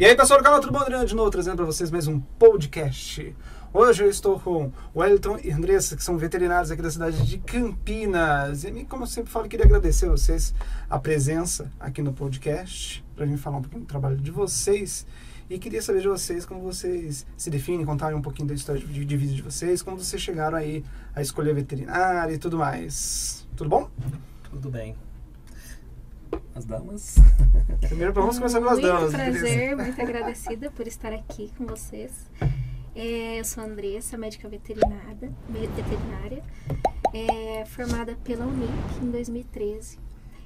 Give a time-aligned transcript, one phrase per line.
[0.00, 0.78] E aí, pessoal do canal Tudo Bom?
[0.78, 3.36] Adriano de novo, trazendo para vocês mais um podcast.
[3.70, 8.64] Hoje eu estou com Wellington e Andressa, que são veterinários aqui da cidade de Campinas.
[8.64, 10.54] E como eu sempre falo, queria agradecer a vocês
[10.88, 15.06] a presença aqui no podcast, para vir falar um pouquinho do trabalho de vocês.
[15.50, 19.04] E queria saber de vocês como vocês se definem, contarem um pouquinho da história de,
[19.04, 20.82] de vida de vocês, como vocês chegaram aí
[21.14, 23.46] a escolher veterinária e tudo mais.
[23.54, 23.90] Tudo bom?
[24.50, 24.96] Tudo bem.
[26.54, 27.16] As damas?
[27.80, 29.12] Primeiro vamos começar pelas muito damas.
[29.12, 32.30] prazer, muito agradecida por estar aqui com vocês.
[32.94, 36.42] É, eu sou a Andressa, médica veterinária, veterinária
[37.14, 39.98] é, formada pela Unic em 2013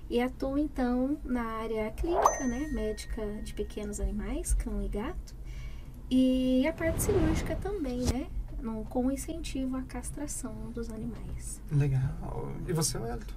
[0.09, 5.35] e atuo então na área clínica, né, médica de pequenos animais, cão e gato,
[6.11, 8.27] e a parte cirúrgica também, né,
[8.61, 11.61] no, com incentivo à castração dos animais.
[11.73, 12.53] Legal.
[12.67, 13.35] E você, Wellington?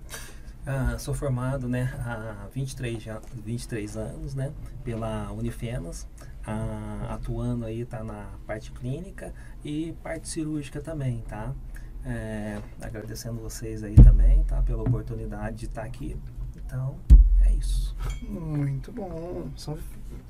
[0.69, 4.51] Ah, sou formado né, há 23, já, 23 anos né,
[4.83, 6.05] pela Unifenas,
[6.45, 11.55] ah, atuando aí tá na parte clínica e parte cirúrgica também, tá?
[12.03, 14.61] É, agradecendo vocês aí também, tá?
[14.61, 16.17] Pela oportunidade de estar aqui.
[16.57, 16.99] Então,
[17.45, 17.95] é isso.
[18.29, 19.49] Muito bom.
[19.55, 19.77] São,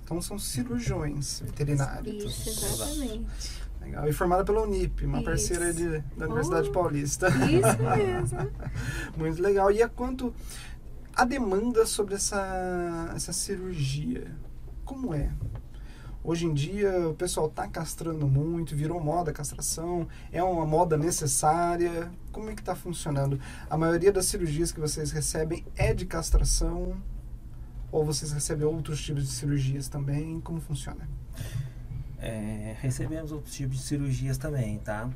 [0.04, 2.38] então são cirurgiões veterinários.
[2.38, 3.26] Isso, exatamente.
[3.81, 4.08] Legal.
[4.08, 5.25] E formada pela Unip, uma Isso.
[5.25, 6.72] parceira de, da Universidade Oh.
[6.73, 7.28] Paulista.
[7.30, 8.52] Isso mesmo.
[9.17, 9.72] Muito legal.
[9.72, 10.33] E a quanto
[11.16, 14.31] a demanda sobre essa, essa cirurgia?
[14.86, 15.31] Como é?
[16.23, 20.98] Hoje em dia o pessoal está castrando muito, virou moda a castração, é uma moda
[20.98, 22.11] necessária.
[22.33, 23.39] Como é que está funcionando?
[23.70, 26.98] A maioria das cirurgias que vocês recebem é de castração
[27.89, 30.42] ou vocês recebem outros tipos de cirurgias também?
[30.42, 31.08] Como funciona?
[32.20, 35.10] É, recebemos outros tipos de cirurgias também, tá?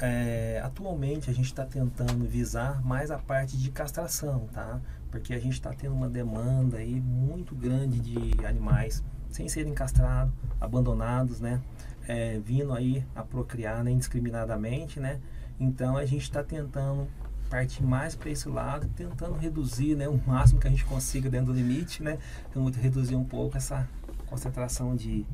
[0.00, 4.80] É, atualmente a gente está tentando visar mais a parte de castração, tá?
[5.10, 10.32] Porque a gente está tendo uma demanda aí muito grande de animais sem serem castrados,
[10.60, 11.60] abandonados, né?
[12.08, 15.20] É, vindo aí a procriar né, indiscriminadamente, né?
[15.60, 17.06] Então a gente está tentando
[17.48, 21.46] partir mais para esse lado, tentando reduzir, né, o máximo que a gente consiga dentro
[21.46, 22.18] do limite, né?
[22.50, 23.88] Então reduzir um pouco essa
[24.26, 25.26] concentração de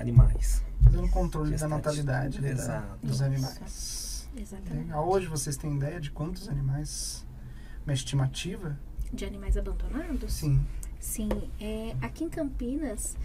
[0.00, 0.62] animais.
[0.82, 4.26] Fazendo controle da natalidade né, da- dos animais.
[4.36, 4.84] Exatamente.
[4.86, 5.08] Legal.
[5.08, 7.26] Hoje vocês têm ideia de quantos animais?
[7.86, 8.78] Uma estimativa?
[9.12, 10.32] De animais abandonados?
[10.32, 10.60] Sim.
[10.98, 11.28] Sim,
[11.58, 13.16] é, aqui em Campinas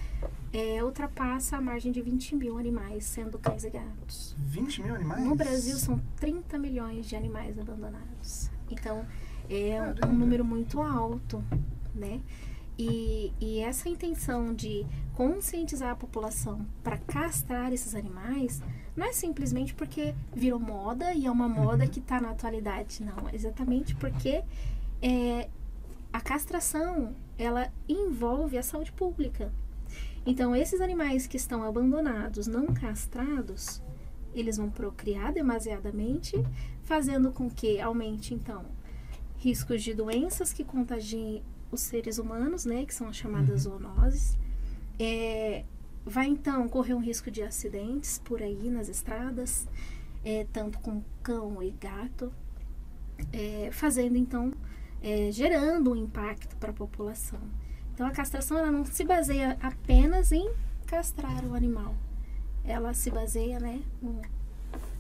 [0.54, 4.34] é, ultrapassa a margem de 20 mil animais, sendo cães e gatos.
[4.40, 5.24] 20 mil animais?
[5.26, 8.50] No Brasil são 30 milhões de animais abandonados.
[8.72, 9.06] Então
[9.50, 10.08] é um- Caramba.
[10.08, 11.44] um número muito alto,
[11.94, 12.22] né?
[12.78, 18.62] E, e essa intenção de conscientizar a população para castrar esses animais
[18.96, 21.90] não é simplesmente porque virou moda e é uma moda Uhum.
[21.90, 23.30] que está na atualidade, não.
[23.30, 24.44] É exatamente porque
[25.02, 25.50] é,
[26.12, 29.52] a castração ela envolve a saúde pública.
[30.26, 33.82] Então, esses animais que estão abandonados, não castrados,
[34.34, 36.36] eles vão procriar demasiadamente,
[36.84, 38.66] fazendo com que aumente, então,
[39.38, 41.44] riscos de doenças que contagiem
[41.76, 44.38] os seres humanos, né, que são as chamadas zoonoses.
[45.00, 45.64] É,
[46.06, 49.68] vai, então, correr um risco de acidentes por aí nas estradas,
[50.24, 52.34] é, tanto com cão e gato,
[53.32, 54.54] é, fazendo, então,
[55.02, 57.40] é, gerando um impacto para a população.
[57.94, 60.52] Então, a castração ela não se baseia apenas em
[60.86, 61.96] castrar o animal.
[62.64, 64.22] Ela se baseia, né, num,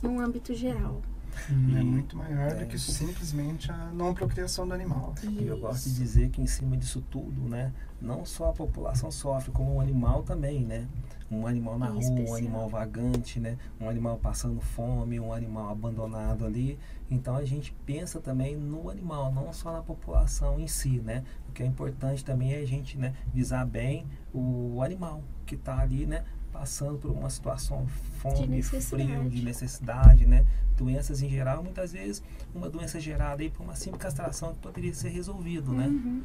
[0.01, 1.01] num âmbito geral.
[1.49, 2.65] Hum, É muito maior do é.
[2.65, 5.13] que simplesmente a não procriação do animal.
[5.23, 9.11] E eu gosto de dizer que em cima disso tudo, né, não só a população
[9.11, 10.87] sofre, como o animal também, né?
[11.31, 12.35] Um animal na Em rua, um especial.
[12.37, 13.57] animal vagante, né?
[13.81, 16.77] Um animal passando fome, um animal abandonado ali.
[17.09, 21.23] Então a gente pensa também no animal, não só na população em si, né?
[21.49, 25.79] O que é importante também é a gente, né, visar bem o animal que está
[25.79, 26.23] ali, né,
[26.57, 27.85] passando por uma situação
[28.19, 29.11] fome, necessidade.
[29.11, 30.45] frio, de necessidade, né?
[30.77, 32.23] Doenças em geral, muitas vezes
[32.53, 35.87] uma doença gerada aí por uma simples castração que poderia ser resolvido, né?
[35.87, 36.23] Uhum.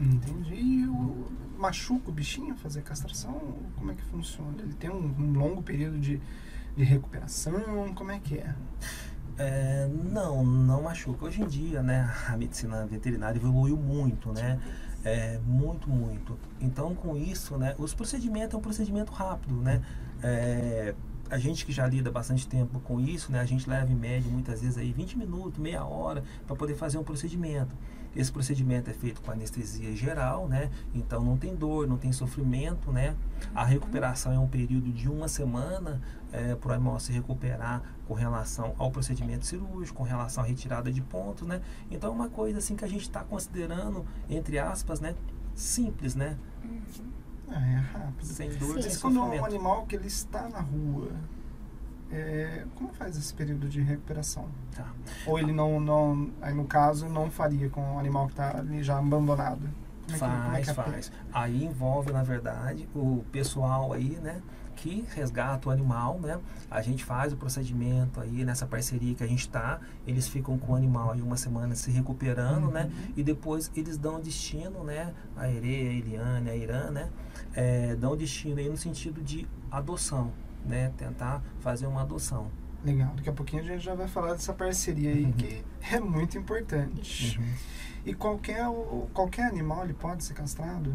[0.00, 0.54] Entendi.
[0.54, 1.26] E o,
[1.58, 3.38] machuca o bichinho fazer castração?
[3.76, 4.56] Como é que funciona?
[4.58, 6.20] Ele tem um, um longo período de,
[6.74, 7.92] de recuperação?
[7.94, 8.54] Como é que é?
[9.38, 11.26] É, não, não machuca.
[11.26, 14.58] Hoje em dia, né, a medicina veterinária evoluiu muito, né?
[15.04, 16.36] É, muito, muito.
[16.60, 19.80] Então, com isso, né, os procedimentos é um procedimento rápido, né?
[20.22, 20.94] É,
[21.30, 24.30] a gente que já lida bastante tempo com isso, né, a gente leva em média
[24.30, 27.74] muitas vezes aí 20 minutos, meia hora para poder fazer um procedimento.
[28.16, 30.70] Esse procedimento é feito com anestesia geral, né?
[30.94, 33.14] Então não tem dor, não tem sofrimento, né?
[33.54, 36.00] A recuperação é um período de uma semana
[36.60, 41.00] para o animal se recuperar com relação ao procedimento cirúrgico, com relação à retirada de
[41.00, 41.60] pontos, né?
[41.90, 45.14] Então é uma coisa assim que a gente está considerando, entre aspas, né?
[45.54, 46.36] Simples, né?
[47.48, 48.24] É, é rápido.
[48.24, 48.90] Sem dúvida, Sim.
[48.90, 51.12] sem Mas quando é um animal que ele está na rua,
[52.10, 54.46] é, como faz esse período de recuperação?
[54.74, 54.92] Tá.
[55.26, 58.82] Ou ele não, não, aí no caso, não faria com o animal que está ali
[58.82, 59.68] já abandonado?
[60.08, 61.12] É que- como é Faz, que é faz.
[61.32, 64.40] Aí envolve, na verdade, o pessoal aí, né?
[64.76, 66.38] Que resgata o animal, né?
[66.70, 69.80] A gente faz o procedimento aí nessa parceria que a gente tá.
[70.06, 72.84] Eles ficam com o animal aí uma semana se recuperando, né?
[72.84, 73.12] Uhum.
[73.16, 75.14] E depois eles dão destino, né?
[75.34, 77.08] A Ere, a Eliane, a Irã, né?
[77.54, 80.30] É, dão destino aí no sentido de adoção,
[80.66, 80.92] né?
[80.96, 82.48] Tentar fazer uma adoção.
[82.84, 85.32] Legal, daqui a pouquinho a gente já vai falar dessa parceria aí Uhum.
[85.32, 87.40] que é muito importante.
[88.04, 90.94] E qualquer, o- qualquer animal ele pode ser castrado?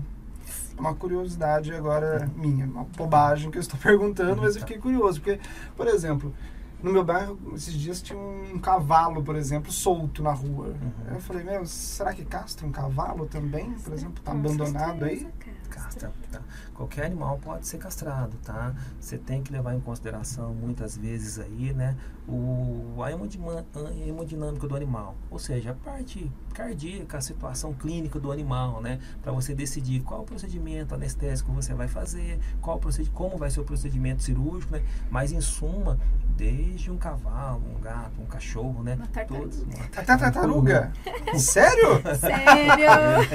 [0.78, 5.40] Uma curiosidade agora minha, uma bobagem que eu estou perguntando, mas eu fiquei curioso, porque,
[5.76, 6.34] por exemplo,
[6.82, 10.68] no meu bairro, esses dias tinha um cavalo, por exemplo, solto na rua.
[10.68, 11.14] Uhum.
[11.16, 15.28] Eu falei, meu, será que castra um cavalo também, por exemplo, tá Com abandonado aí?
[15.72, 16.42] Castra, tá?
[16.74, 18.74] Qualquer animal pode ser castrado, tá?
[19.00, 21.96] Você tem que levar em consideração muitas vezes aí, né,
[22.34, 28.82] o, a hemodinâmica do animal, ou seja, a parte cardíaca, a situação clínica do animal,
[28.82, 32.80] né, para você decidir qual o procedimento anestésico você vai fazer, qual
[33.14, 34.82] como vai ser o procedimento cirúrgico, né?
[35.10, 36.00] Mas em suma,
[36.36, 39.40] desde um cavalo, um gato, um cachorro, né, Uma tartaruga.
[39.42, 40.92] todos, uma tartaruga?
[41.38, 42.02] Sério?
[42.20, 42.86] Sério?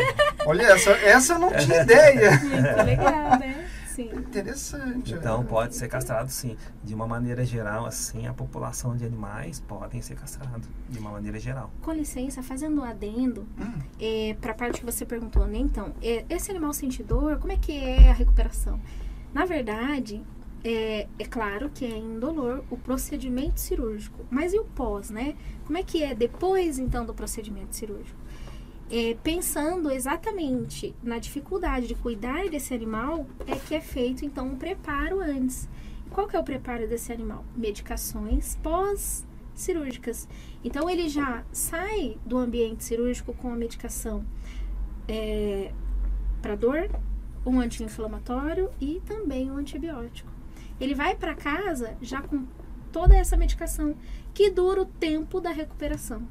[0.46, 2.30] Olha, essa, essa eu não tinha ideia.
[2.40, 3.68] Muito legal, né?
[3.96, 4.10] Sim.
[4.14, 5.14] Interessante.
[5.14, 5.46] Então né?
[5.48, 6.54] pode ser castrado sim.
[6.84, 10.68] De uma maneira geral, assim, a população de animais podem ser castrados.
[10.86, 11.70] De uma maneira geral.
[11.80, 15.56] Com licença, fazendo um adendo Hum, para a parte que você perguntou, né?
[15.56, 18.78] Então, é, esse animal sem dor, como é que é a recuperação?
[19.32, 20.22] Na verdade,
[20.62, 25.34] é, é claro que é indolor o procedimento cirúrgico, mas e o pós, né?
[25.64, 28.18] Como é que é depois, então, do procedimento cirúrgico?
[28.88, 34.56] É, pensando exatamente na dificuldade de cuidar desse animal, é que é feito, então, um
[34.56, 35.68] preparo antes.
[36.10, 37.44] Qual que é o preparo desse animal?
[37.56, 40.28] Medicações pós-cirúrgicas.
[40.62, 44.24] Então, ele já sai do ambiente cirúrgico com a medicação
[46.40, 46.88] para dor,
[47.44, 50.30] um anti-inflamatório e também um antibiótico.
[50.80, 52.44] Ele vai para casa já com
[52.92, 53.96] toda essa medicação
[54.32, 56.22] que dura o tempo da recuperação.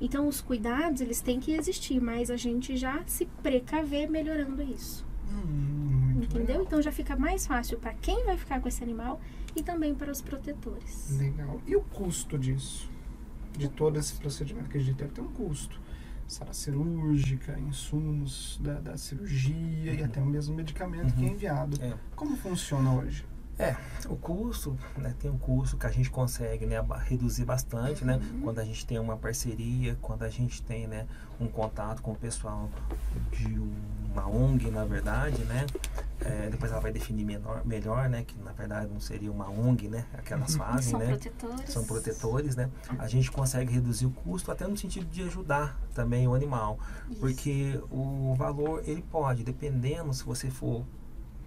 [0.00, 5.06] Então, os cuidados, eles têm que existir, mas a gente já se precaver melhorando isso.
[5.30, 6.46] hum, Entendeu?
[6.48, 6.62] legal.
[6.62, 9.20] Então, já fica mais fácil para quem vai ficar com esse animal
[9.54, 11.16] e também para os protetores.
[11.18, 11.60] Legal.
[11.66, 12.90] E o custo disso?
[13.56, 15.80] De todo esse procedimento que a gente deve ter um custo.
[16.28, 20.04] Sala cirúrgica, insumos da, da cirurgia e Uhum.
[20.04, 21.32] até o mesmo medicamento que é Uhum.
[21.34, 21.80] enviado.
[21.82, 21.94] É.
[22.16, 23.24] Como funciona hoje?
[24.08, 26.76] O custo, né, tem um custo que a gente consegue né,
[27.06, 28.16] reduzir bastante, né?
[28.32, 28.40] Uhum.
[28.42, 31.06] Quando a gente tem uma parceria, quando a gente tem né,
[31.40, 32.68] um contato com o pessoal
[33.32, 33.46] de
[34.12, 35.66] uma ONG, na verdade, né?
[36.20, 38.24] É, depois ela vai definir menor, melhor, né?
[38.24, 40.04] Que na verdade não seria uma ONG, né?
[40.14, 40.58] É que elas Uhum.
[40.58, 41.06] fazem, São né?
[41.06, 41.70] protetores.
[41.72, 42.70] são protetores, né?
[42.98, 46.78] A gente consegue reduzir o custo até no sentido de ajudar também o animal,
[47.10, 47.20] Isso.
[47.20, 50.84] porque o valor ele pode, dependendo se você for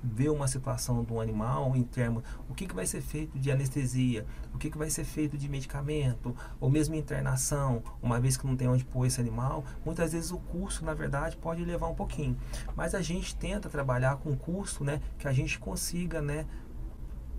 [0.04, 4.26] ver uma situação do animal em termos o que, que vai ser feito de anestesia,
[4.54, 8.56] o que, que vai ser feito de medicamento, ou mesmo internação, uma vez que não
[8.56, 12.38] tem onde pôr esse animal, muitas vezes o custo, na verdade, pode levar um pouquinho.
[12.76, 16.46] Mas a gente tenta trabalhar com custo, né, que a gente consiga, né,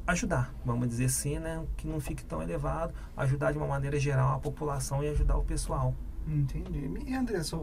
[0.06, 4.36] ajudar, vamos dizer assim, né, que não fique tão elevado, ajudar de uma maneira geral
[4.36, 5.94] a população e ajudar o pessoal.
[6.26, 6.90] Entendi.
[7.06, 7.58] E Andressa,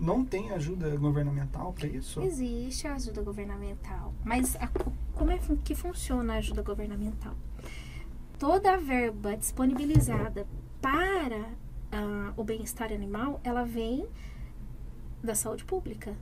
[0.00, 2.20] não tem ajuda governamental para isso?
[2.22, 4.70] Existe a ajuda governamental, mas a-
[5.14, 7.34] como é que funciona a ajuda governamental?
[8.38, 10.46] Toda a verba disponibilizada
[10.80, 11.44] para
[11.92, 14.06] ah, o bem-estar animal, ela vem
[15.22, 16.14] da saúde pública.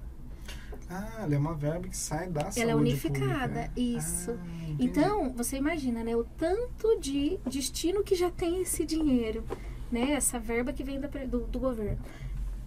[0.91, 3.73] Ah, ela é uma verba que sai da saúde Ela é unificada, pública.
[3.77, 4.31] isso.
[4.33, 4.75] Ah.
[4.81, 9.45] Então, você imagina, né, o tanto de destino que já tem esse dinheiro,
[9.91, 11.99] né, essa verba que vem pre- do, do governo.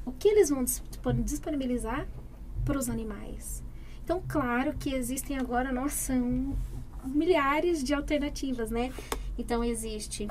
[0.06, 2.08] O que eles vão dispon- disponibilizar
[2.66, 3.64] para os animais?
[4.04, 6.56] Então, claro que existem agora, nossa, um-
[7.06, 8.92] milhares de alternativas, né?
[9.38, 10.28] Então, existe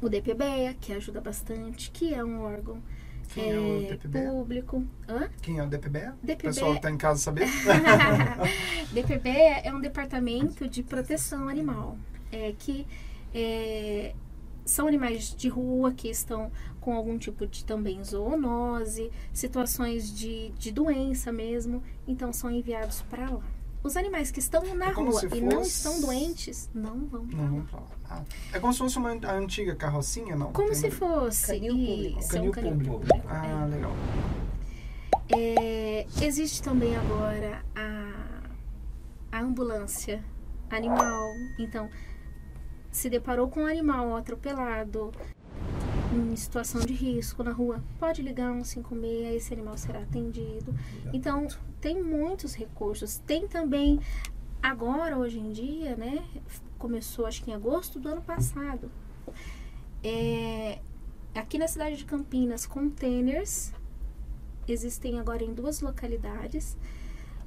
[0.00, 2.80] o DPBEA, que ajuda bastante, que é um órgão
[3.34, 4.30] Quem é o é, DPBEA?
[4.30, 4.84] público.
[5.08, 5.28] Hã?
[5.42, 5.98] Quem é o DPB?
[5.98, 7.46] O DPBEA pessoal que tá em casa saber?
[8.92, 9.28] DPB
[9.64, 11.96] é um departamento de proteção animal,
[12.32, 12.86] é, que
[13.34, 14.14] é,
[14.68, 20.70] são animais de rua que estão com algum tipo de também zoonose, situações de, de
[20.70, 23.42] doença mesmo, então são enviados para lá.
[23.82, 27.58] Os animais que estão na É rua e não estão doentes não vão para Não,
[27.58, 27.64] lá.
[27.72, 27.86] lá.
[28.10, 28.22] Ah,
[28.52, 30.52] é como se fosse uma antiga carrocinha, não?
[30.52, 32.18] Como Tem se fosse Canil público.
[32.18, 32.94] isso, é Canil um canil público.
[33.00, 33.28] público.
[33.28, 33.92] Ah, legal.
[35.30, 38.08] É, existe também agora a
[39.30, 40.24] a ambulância
[40.70, 41.28] animal.
[41.58, 41.88] Então,
[42.90, 45.12] se deparou com um animal atropelado,
[46.12, 50.74] em situação de risco na rua, pode ligar um 156, esse animal será atendido.
[51.12, 51.46] Então,
[51.80, 53.18] tem muitos recursos.
[53.18, 54.00] Tem também,
[54.62, 56.24] agora, hoje em dia, né?
[56.78, 58.90] Começou acho que em agosto do ano passado.
[60.02, 60.78] É,
[61.34, 63.72] aqui na cidade de Campinas, containers
[64.66, 66.76] existem agora em duas localidades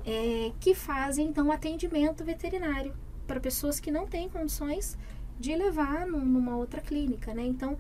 [0.06, 2.94] é, que fazem então atendimento veterinário
[3.28, 4.98] para pessoas que não têm condições
[5.42, 7.44] de levar num, numa outra clínica, né?
[7.44, 7.78] Então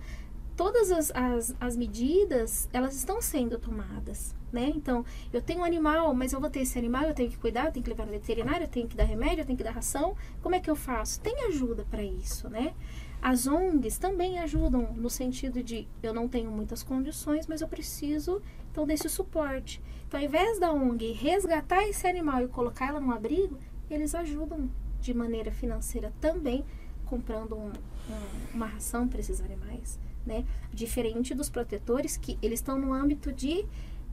[0.58, 4.72] todas as, as, as, medidas elas estão sendo tomadas, né?
[4.75, 7.68] Então eu tenho um animal, mas eu vou ter esse animal, eu tenho que cuidar,
[7.68, 9.72] eu tenho que levar no veterinário, eu tenho que dar remédio, eu tenho que dar
[9.72, 10.15] ração.
[10.41, 11.22] Como é que eu faço?
[11.22, 12.74] Tem ajuda para isso, né?
[13.22, 18.41] As ONGs também ajudam no sentido de eu não tenho muitas condições, mas eu preciso
[18.72, 19.82] então desse suporte.
[20.08, 23.58] Então, ao invés da ONG resgatar esse animal e colocar ela no abrigo,
[23.89, 26.63] eles ajudam de maneira financeira também,
[27.12, 30.00] comprando um, um, uma ração para esses animais.
[30.25, 30.46] Né?
[30.72, 33.65] Diferente dos protetores, que eles estão no âmbito de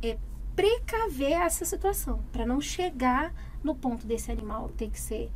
[0.03, 0.19] é,
[0.57, 5.31] precaver essa situação, para não chegar no ponto desse animal ter que ser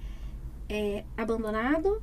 [0.68, 2.02] é, abandonado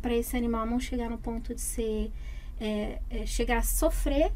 [0.00, 2.12] para esse animal não chegar no ponto de ser
[2.60, 4.32] é, chegar a sofrer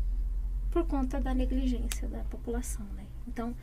[0.71, 3.07] por conta da negligência da população, né?
[3.27, 3.55] Então,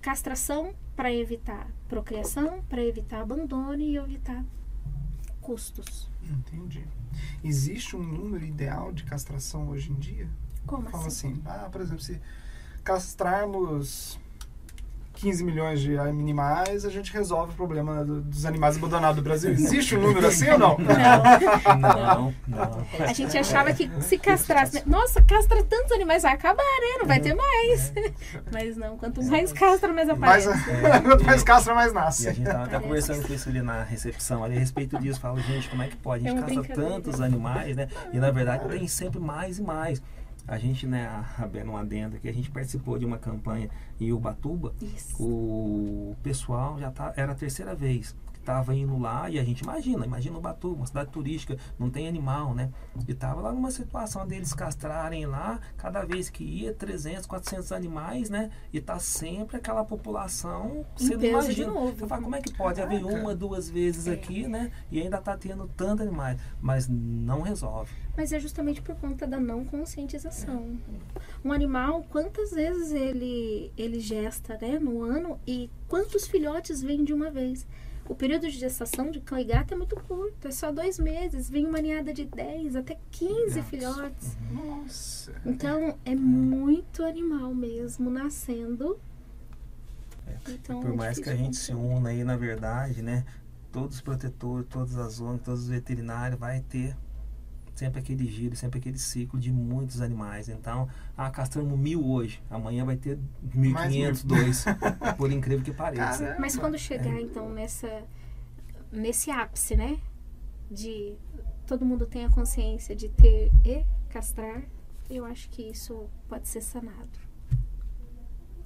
[0.00, 4.44] castração para evitar procriação, para evitar abandono e evitar
[5.48, 6.06] custos.
[6.22, 6.84] Entendi.
[7.42, 10.28] Existe um número ideal de castração hoje em dia?
[10.66, 11.32] Como Fala assim?
[11.32, 12.20] assim, ah, por exemplo, se
[12.84, 14.18] castrarmos
[15.18, 19.50] 15 milhões de animais, a gente resolve o problema do, dos animais abandonados do Brasil.
[19.50, 20.76] Existe um número assim ou não?
[20.78, 21.78] Não.
[21.78, 22.86] Não, não.
[23.04, 24.76] A gente achava que se castrasse.
[24.76, 24.82] né?
[24.86, 26.98] Nossa, castra tantos animais, vai acabar, né?
[27.00, 27.92] Não vai ter mais.
[28.52, 31.02] Mas não, quanto mais castra, mais mais, aparece.
[31.04, 32.28] quanto mais castra, mais E nasce.
[32.28, 35.18] a gente tava até conversando com isso ali na recepção, ali a respeito disso.
[35.20, 36.26] Fala, gente, como é que pode?
[36.26, 36.90] A É gente caça brincadeira.
[36.90, 37.88] tantos animais, né?
[38.12, 40.00] E na verdade tem sempre mais e mais.
[40.48, 43.68] A gente, né, abrindo um adendo aqui, a gente participou de uma campanha
[44.00, 44.74] em Ubatuba.
[44.80, 45.22] Isso.
[45.22, 48.16] O pessoal já tá, era a terceira vez
[48.48, 52.54] estava indo lá e a gente imagina, imagina Ubatuba, uma cidade turística, não tem animal,
[52.54, 52.70] né?
[53.06, 58.30] E tava lá numa situação deles castrarem lá, cada vez que ia 300, 400 animais,
[58.30, 58.50] né?
[58.72, 61.72] E tá sempre aquela população sendo imagina.
[61.72, 61.94] novo.
[61.94, 63.20] Você fala, como é que pode haver Caraca.
[63.20, 64.12] uma, duas vezes É.
[64.14, 64.72] aqui, né?
[64.90, 67.92] E ainda tá tendo tantos animais, mas não resolve.
[68.16, 70.78] Mas é justamente por conta da não conscientização.
[71.44, 77.12] Um animal, quantas vezes ele, ele gesta né, no ano e quantos filhotes vêm de
[77.12, 77.66] uma vez?
[78.08, 81.50] O período de gestação de cão e gato é muito curto, é só dois meses.
[81.50, 83.68] Vem uma ninhada de 10 até 15 Gatos.
[83.68, 84.36] filhotes.
[84.50, 85.34] Nossa.
[85.44, 88.98] Então é muito animal mesmo nascendo.
[90.48, 93.24] Então, Por é mais que a gente se una aí, na verdade, né?
[93.70, 96.96] Todos os protetores, todas as ONGs, todos os veterinários vai ter
[97.78, 100.48] sempre aquele giro, sempre aquele ciclo de muitos animais.
[100.48, 103.18] Então, ah, castramos mil hoje, amanhã vai ter
[103.56, 104.64] 1.500, dois,
[105.16, 106.18] por incrível que pareça.
[106.24, 106.40] Caramba.
[106.40, 108.02] Mas quando chegar então nessa
[108.90, 109.98] nesse ápice, né,
[110.70, 111.14] de
[111.66, 114.62] todo mundo tem a consciência de ter e castrar,
[115.10, 117.18] eu acho que isso pode ser sanado.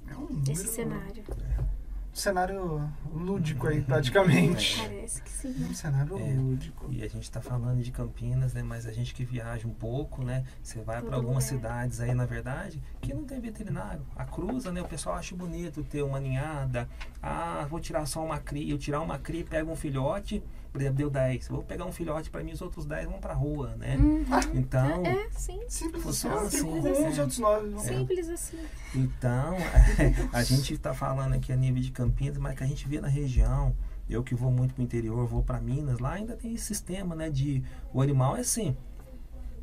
[0.07, 1.23] É um Esse número- cenário.
[1.29, 1.72] um
[2.19, 4.77] cenário lúdico aí, praticamente.
[4.81, 5.55] Parece que sim.
[5.69, 6.33] Um cenário É.
[6.33, 6.87] lúdico.
[6.91, 8.61] E a gente está falando de Campinas, né?
[8.63, 10.43] Mas a gente que viaja um pouco, né?
[10.61, 11.57] Você vai para algumas lugar.
[11.69, 14.05] cidades aí, na verdade, que não tem veterinário.
[14.15, 14.81] A cruza, né?
[14.81, 16.87] O pessoal acha bonito ter uma ninhada.
[17.21, 18.73] Ah, vou tirar só uma cria.
[18.73, 20.43] Eu tirar uma cria, pego um filhote.
[20.73, 21.49] Por exemplo, deu 10.
[21.49, 23.95] Vou pegar um filhote para mim, os outros 10 vão para rua, né?
[23.95, 24.25] Uhum.
[24.55, 25.61] Então, É, sim.
[25.69, 26.57] Simples Funciona assim.
[26.57, 27.09] assim, com né?
[27.09, 27.79] os outros nove.
[27.79, 28.57] Simples assim.
[28.95, 29.55] Então,
[30.33, 33.07] a gente está falando aqui a nível de Campinas, mas que a gente vê na
[33.07, 33.75] região,
[34.09, 37.13] eu que vou muito para o interior, vou para Minas, lá ainda tem esse sistema,
[37.15, 37.63] né, de
[37.93, 38.75] o animal é assim,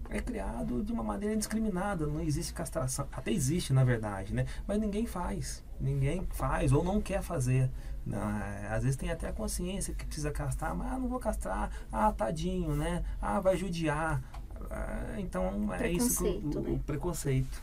[0.09, 4.79] é criado de uma maneira indiscriminada, não existe castração, até existe na verdade, né, mas
[4.79, 7.69] ninguém faz, ninguém faz ou não quer fazer.
[8.13, 11.71] Ah, às vezes tem até a consciência que precisa castrar, mas ah, não vou castrar,
[11.93, 14.23] ah, tadinho, né, ah, vai judiar.
[14.71, 16.71] Ah, então é isso que o, Preconceito, o- né?
[16.71, 17.63] o preconceito.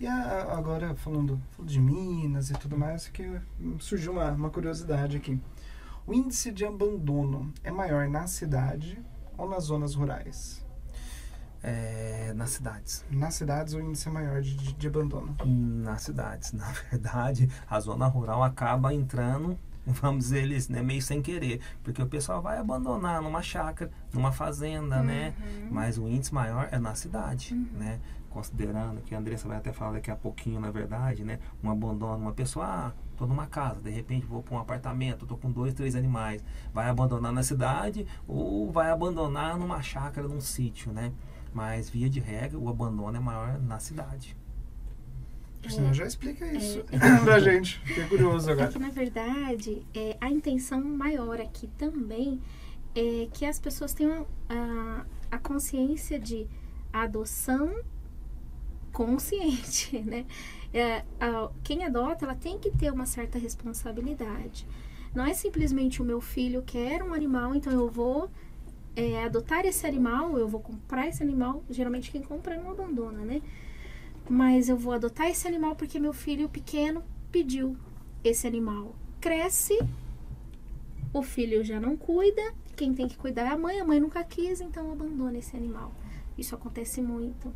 [0.00, 3.40] E a- agora, falando, falando de Minas e tudo mais, que
[3.80, 5.40] surgiu uma, uma curiosidade aqui.
[6.06, 9.02] O índice de abandono é maior na cidade
[9.36, 10.64] ou nas zonas rurais?
[11.62, 13.04] É, nas cidades.
[13.10, 15.36] Nas cidades o índice é maior de, de, de abandono.
[15.44, 16.52] Nas cidades.
[16.54, 21.60] Na verdade, a zona rural acaba entrando, vamos dizer eles, né, meio sem querer.
[21.82, 25.34] Porque o pessoal vai abandonar numa chácara, numa fazenda, né?
[25.40, 25.68] Uhum.
[25.70, 27.98] Mas o índice maior é na cidade, né?
[28.30, 31.40] Considerando que a Andressa vai até falar daqui a pouquinho, na verdade, né?
[31.64, 35.36] Um abandono, uma pessoa, ah, tô numa casa, de repente vou para um apartamento, tô
[35.36, 40.92] com dois, três animais, vai abandonar na cidade ou vai abandonar numa chácara, num sítio,
[40.92, 41.10] né?
[41.58, 44.36] Mas via de regra, o abandono é maior na cidade.
[45.60, 47.80] Você já explica isso é, pra gente.
[47.80, 48.68] Fiquei curioso agora.
[48.68, 52.40] É que, na verdade, é, a intenção maior aqui também
[52.94, 56.46] é que as pessoas tenham a, a consciência de
[56.92, 57.82] adoção
[58.92, 60.26] consciente, né?
[60.72, 64.64] É, a, quem adota, ela tem que ter uma certa responsabilidade.
[65.12, 68.30] Não é simplesmente o meu filho quer um animal, então eu vou
[68.98, 71.62] é, adotar esse animal, eu vou comprar esse animal.
[71.70, 73.40] Geralmente quem compra não abandona, né?
[74.28, 77.76] Mas eu vou adotar esse animal porque meu filho pequeno pediu
[78.24, 78.96] esse animal.
[79.20, 79.78] Cresce,
[81.12, 82.42] o filho já não cuida,
[82.76, 85.94] quem tem que cuidar é a mãe, a mãe nunca quis, então abandona esse animal.
[86.36, 87.52] Isso acontece muito.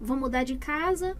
[0.00, 1.16] Vou mudar de casa,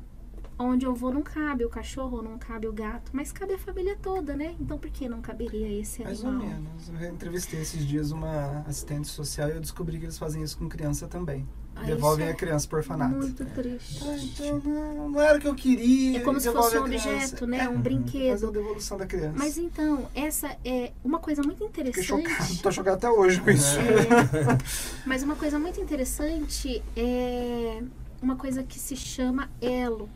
[0.59, 3.97] onde eu vou não cabe o cachorro, não cabe o gato, mas cabe a família
[4.00, 4.54] toda, né?
[4.61, 6.49] Então por que não caberia esse Mais animal?
[6.49, 7.02] Mais ou menos.
[7.02, 10.68] Eu entrevistei esses dias uma assistente social e eu descobri que eles fazem isso com
[10.68, 11.47] criança também.
[11.75, 13.16] Ah, Devolvem a criança por orfanato.
[13.16, 14.04] Muito triste.
[14.04, 16.18] Ah, então não, não, era o que eu queria.
[16.18, 17.61] É como se fosse um objeto, né?
[17.61, 18.32] É, um brinquedo.
[18.32, 19.35] Fazer a devolução da criança.
[19.38, 22.02] Mas então, essa é uma coisa muito interessante.
[22.02, 22.62] Fiquei chocado.
[22.62, 23.78] Tô chocado até hoje com isso.
[23.78, 24.59] É,
[25.06, 27.82] mas uma coisa muito interessante é
[28.21, 30.09] uma coisa que se chama elo.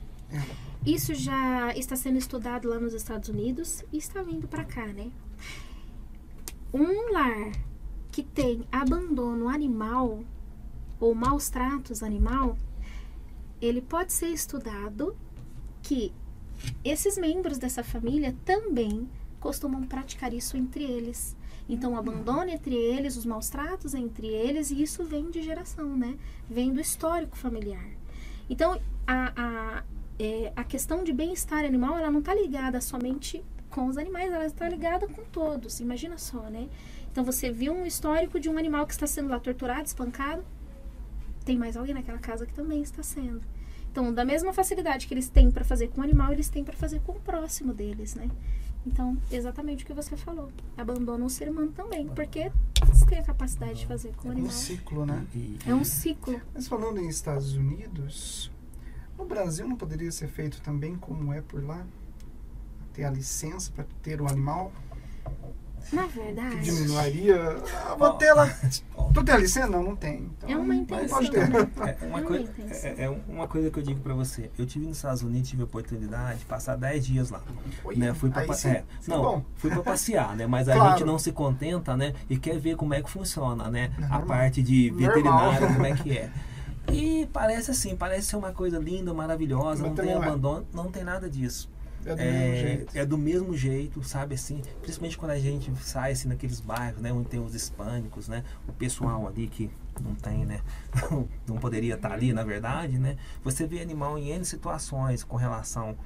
[0.85, 5.11] Isso já está sendo estudado lá nos Estados Unidos e está vindo para cá, né?
[6.73, 7.53] Um lar
[8.13, 10.25] que tem abandono animal
[11.01, 12.57] ou maus tratos animal,
[13.61, 15.17] ele pode ser estudado
[15.83, 16.13] que
[16.85, 19.09] esses membros dessa família também
[19.41, 21.37] costumam praticar isso entre eles.
[21.69, 25.97] Então, o abandono entre eles, os maus tratos entre eles, e isso vem de geração,
[25.97, 26.17] né?
[26.49, 27.91] Vem do histórico familiar.
[28.49, 29.85] Então, a, a,
[30.19, 34.47] é, a questão de bem-estar animal, ela não está ligada somente com os animais, ela
[34.47, 35.81] está ligada com todos.
[35.81, 36.69] Imagina só, né?
[37.11, 40.45] Então, você viu um histórico de um animal que está sendo lá torturado, espancado,
[41.45, 43.41] tem mais alguém naquela casa que também está sendo.
[43.91, 46.77] Então, da mesma facilidade que eles têm para fazer com o animal, eles têm para
[46.77, 48.29] fazer com o próximo deles, né?
[48.87, 50.51] Então, exatamente o que você falou.
[50.77, 52.53] Abandona o ser humano também, porque
[52.87, 54.51] você tem a capacidade de fazer com o animal.
[54.51, 55.27] É um ciclo, né?
[55.67, 56.41] É um ciclo.
[56.55, 58.51] Mas falando em Estados Unidos,
[59.19, 61.85] no Brasil não poderia ser feito também como é por lá?
[62.93, 64.73] Ter a licença para ter o animal?
[65.93, 66.63] Na verdade.
[66.63, 67.63] Diminuiria.
[67.85, 68.49] Ah, vou ter lá.
[69.15, 69.67] Tu tem a licença?
[69.69, 70.31] Não, não tem.
[70.37, 71.19] Então, é uma intenção.
[71.19, 71.41] Pode ter.
[71.41, 74.51] É, uma é, coisa, é, é, uma coisa que eu digo para você.
[74.59, 77.41] Eu tive nos Estados Unidos, tive a oportunidade de passar 10 dias lá.
[77.85, 78.13] Oi, né?
[78.15, 79.45] Fui para é, não, bom.
[79.57, 80.47] fui para passear, né?
[80.47, 80.91] Mas a claro.
[80.91, 82.15] gente não se contenta, né?
[82.29, 83.93] E quer ver como é que funciona, né?
[83.99, 84.19] Normal.
[84.19, 86.31] A parte de veterinário, como é que é.
[86.93, 91.05] E parece assim, parece ser uma coisa linda, maravilhosa, Mas não tem abandono, não tem
[91.05, 91.69] nada disso.
[92.05, 92.99] É do, é, mesmo jeito.
[92.99, 94.63] é do mesmo jeito, sabe assim?
[94.81, 97.13] Principalmente quando a gente sai assim naqueles bairros, né?
[97.13, 98.45] Onde tem os hispânicos, né?
[98.69, 99.69] O pessoal ali que
[100.01, 100.61] não tem, né?
[101.49, 103.17] não poderia estar ali, na verdade, né?
[103.43, 105.97] Você vê animal em N situações com relação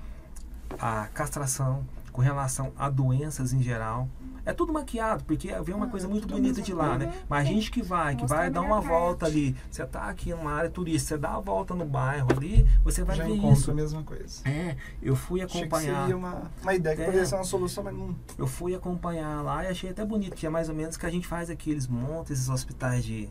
[0.78, 4.08] à castração, com relação a doenças em geral.
[4.44, 7.12] É tudo maquiado, porque vem uma ah, coisa muito bonita de lá, né?
[7.28, 10.52] Mas a gente que vai, que vai dar uma volta ali, você tá aqui numa
[10.52, 13.70] área turística, você dá a volta no bairro ali, você vai Já ver isso.
[13.70, 14.48] a mesma coisa.
[14.48, 16.04] É, eu fui acompanhar.
[16.04, 18.16] Achei uma, uma ideia que é, poderia ser uma solução, mas não.
[18.38, 21.10] Eu fui acompanhar lá e achei até bonito, que é mais ou menos que a
[21.10, 23.28] gente faz aqueles montes, esses hospitais de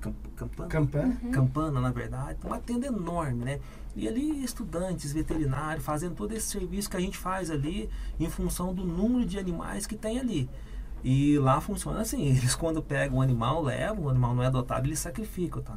[0.00, 1.30] campana, campana, uhum.
[1.30, 3.60] campana na verdade, uma tenda enorme, né?
[3.96, 8.72] E ali estudantes, veterinários, fazendo todo esse serviço que a gente faz ali em função
[8.74, 10.48] do número de animais que tem ali.
[11.02, 14.86] E lá funciona assim, eles quando pegam um animal, levam, o animal não é adotado,
[14.86, 15.76] eles sacrificam, tá?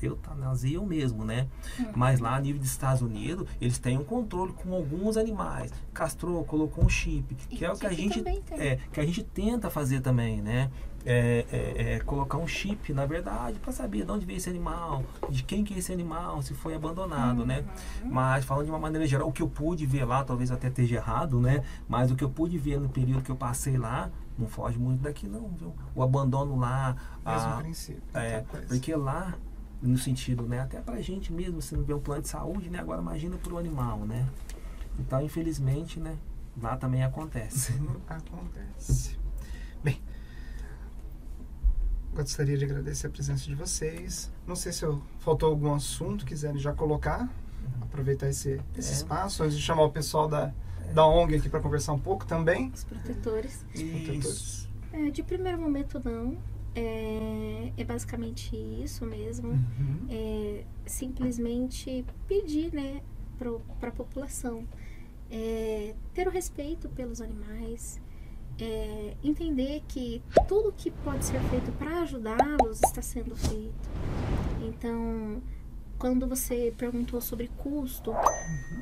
[0.00, 1.48] eutanasiam mesmo, né?
[1.78, 1.86] Uhum.
[1.96, 5.72] Mas lá a nível dos Estados Unidos, eles têm um controle com alguns animais.
[5.92, 9.24] Castrou, colocou um chip, que e é o que a gente é, que a gente
[9.24, 10.70] tenta fazer também, né?
[11.06, 15.04] É, é, é, colocar um chip, na verdade, para saber de onde veio esse animal,
[15.30, 17.64] de quem que é esse animal, se foi abandonado, né?
[18.02, 18.08] uhum.
[18.08, 18.12] né?
[18.12, 20.96] Mas falando de uma maneira geral, o que eu pude ver lá, talvez até esteja
[20.96, 21.64] errado, né?
[21.88, 25.00] Mas o que eu pude ver no período que eu passei lá, não foge muito
[25.00, 25.74] daqui não, viu?
[25.94, 29.34] O abandono lá, Mesmo a, princípio, é, porque lá
[29.80, 32.80] no sentido, né, até pra gente mesmo, se não vê um plano de saúde, né,
[32.80, 34.28] agora imagina pro animal, né?
[34.98, 36.16] Então, infelizmente, né,
[36.60, 37.72] lá também acontece.
[38.08, 39.17] acontece.
[42.14, 44.30] Gostaria de agradecer a presença de vocês.
[44.46, 47.82] Não sei se eu, faltou algum assunto, quiserem já colocar, uhum.
[47.82, 48.94] aproveitar esse, esse é.
[48.94, 50.52] espaço, antes de chamar o pessoal da,
[50.88, 50.92] é.
[50.92, 52.72] da ONG aqui para conversar um pouco também.
[52.74, 53.64] Os protetores.
[53.74, 54.68] Os protetores.
[54.92, 56.36] É, de primeiro momento, não.
[56.74, 59.50] É, é basicamente isso mesmo.
[59.50, 60.06] Uhum.
[60.10, 63.02] É simplesmente pedir né,
[63.38, 64.66] para a população
[65.30, 68.00] é, ter o respeito pelos animais,
[68.60, 73.88] é, entender que tudo que pode ser feito para ajudá-los está sendo feito.
[74.62, 75.40] Então,
[75.98, 78.12] quando você perguntou sobre custo,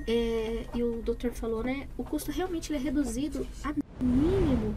[0.07, 1.89] é, e o doutor falou, né?
[1.97, 4.75] O custo realmente é reduzido a mínimo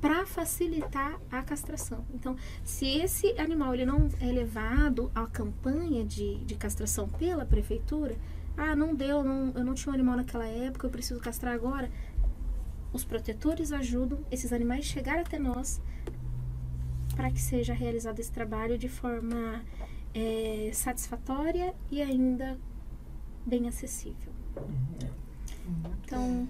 [0.00, 2.04] para facilitar a castração.
[2.14, 8.16] Então, se esse animal ele não é levado à campanha de, de castração pela prefeitura,
[8.56, 11.90] ah, não deu, não, eu não tinha um animal naquela época, eu preciso castrar agora.
[12.96, 15.82] Os protetores ajudam esses animais a chegar até nós
[17.14, 19.62] para que seja realizado esse trabalho de forma
[20.14, 22.58] é, satisfatória e ainda
[23.44, 24.32] bem acessível.
[26.02, 26.48] Então,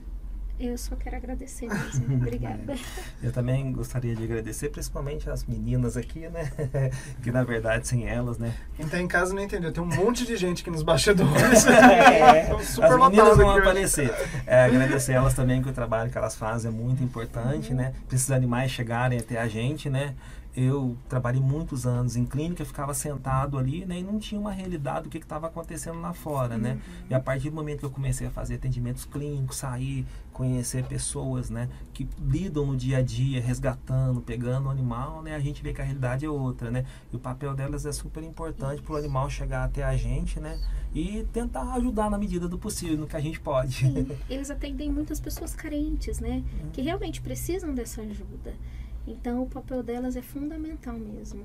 [0.59, 2.17] eu só quero agradecer mesmo.
[2.17, 2.75] Obrigada.
[3.23, 6.51] Eu também gostaria de agradecer, principalmente as meninas aqui, né?
[7.23, 8.55] que na verdade, sem elas, né?
[8.77, 9.73] Quem tá em casa não entendeu.
[9.73, 11.65] Tem um monte de gente aqui nos bastidores.
[11.77, 14.13] É, as meninas vão aparecer.
[14.47, 17.77] É, agradecer elas também que o trabalho que elas fazem é muito importante, uhum.
[17.77, 17.93] né?
[18.07, 20.15] Para esses animais chegarem até a gente, né?
[20.57, 25.05] Eu trabalhei muitos anos em clínica, ficava sentado ali né, e não tinha uma realidade
[25.05, 26.71] do que estava acontecendo lá fora, né?
[26.71, 26.77] uhum.
[26.77, 26.83] né?
[27.11, 31.51] E a partir do momento que eu comecei a fazer atendimentos clínicos, sair, conhecer pessoas,
[31.51, 35.35] né, que lidam no dia a dia, resgatando, pegando o animal, né?
[35.35, 36.85] A gente vê que a realidade é outra, né?
[37.13, 40.59] E o papel delas é super importante para o animal chegar até a gente, né?
[40.95, 43.77] E tentar ajudar na medida do possível, no que a gente pode.
[43.77, 46.43] Sim, eles atendem muitas pessoas carentes, né?
[46.63, 46.71] Uhum.
[46.71, 48.55] Que realmente precisam dessa ajuda.
[49.07, 51.45] Então, o papel delas é fundamental mesmo,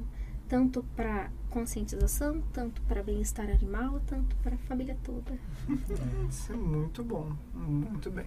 [0.50, 5.38] tanto para conscientização, tanto para bem-estar animal, tanto para a família toda.
[6.28, 8.26] Isso é muito bom, muito bem.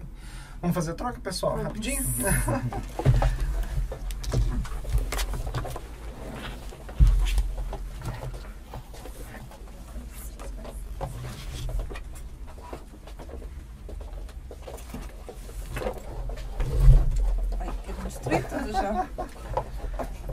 [0.60, 1.66] Vamos fazer a troca, pessoal, Vamos.
[1.68, 2.02] rapidinho?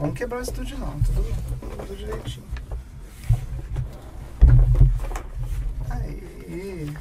[0.02, 2.46] Vamos quebrar o estúdio não, tudo, tudo direitinho.
[5.90, 6.92] Aí,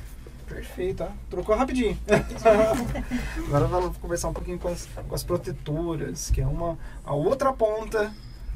[0.48, 1.08] perfeito, ó.
[1.30, 1.98] trocou rapidinho.
[3.48, 7.54] Agora vamos conversar um pouquinho com as, com as protetoras, que é uma a outra
[7.54, 8.14] ponta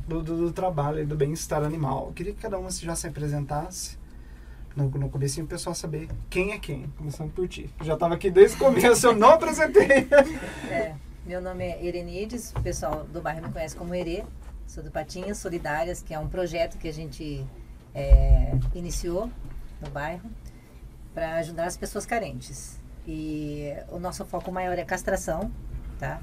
[0.07, 2.07] do, do, do trabalho e do bem-estar animal.
[2.07, 3.97] Eu queria que cada uma já se apresentasse.
[4.75, 7.69] No, no começo o pessoal saber quem é quem, começando por ti.
[7.79, 10.05] Eu já estava aqui desde o começo, eu não apresentei.
[10.69, 10.93] É.
[11.25, 14.23] Meu nome é Erenides, o pessoal do bairro me conhece como Erê.
[14.67, 17.45] Sou do Patinhas Solidárias, que é um projeto que a gente
[17.93, 19.29] é, iniciou
[19.81, 20.29] no bairro
[21.13, 22.79] para ajudar as pessoas carentes.
[23.07, 25.51] E o nosso foco maior é castração,
[25.99, 26.19] tá?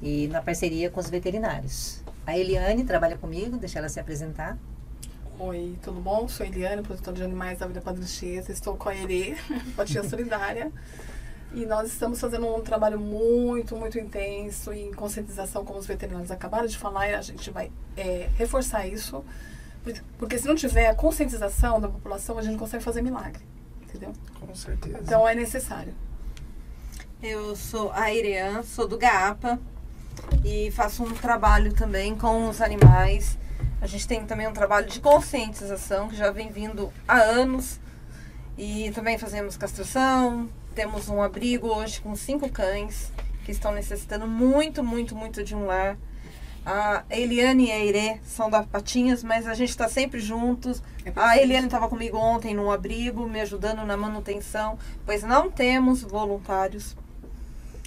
[0.00, 2.02] E na parceria com os veterinários.
[2.26, 4.56] A Eliane trabalha comigo, deixa ela se apresentar.
[5.38, 6.28] Oi, tudo bom?
[6.28, 8.52] Sou Eliane, produtora de animais da Vida Padrinchesa.
[8.52, 9.36] Estou com a Erê,
[9.76, 10.70] Patinha Solidária.
[11.54, 16.66] E nós estamos fazendo um trabalho muito, muito intenso em conscientização, como os veterinários acabaram
[16.66, 19.22] de falar, e a gente vai é, reforçar isso.
[20.16, 23.42] Porque se não tiver a conscientização da população, a gente não consegue fazer milagre.
[23.82, 24.12] Entendeu?
[24.40, 24.98] Com certeza.
[25.02, 25.94] Então é necessário.
[27.22, 29.58] Eu sou a Irean, sou do GAPA
[30.44, 33.36] e faço um trabalho também com os animais.
[33.80, 37.78] A gente tem também um trabalho de conscientização que já vem vindo há anos.
[38.56, 43.12] E também fazemos castração, temos um abrigo hoje com cinco cães
[43.44, 45.96] que estão necessitando muito, muito, muito de um lar.
[46.64, 50.82] A Eliane e a Irê são da Patinhas, mas a gente está sempre juntos.
[51.04, 56.02] É a Eliane estava comigo ontem num abrigo, me ajudando na manutenção, pois não temos
[56.02, 56.96] voluntários.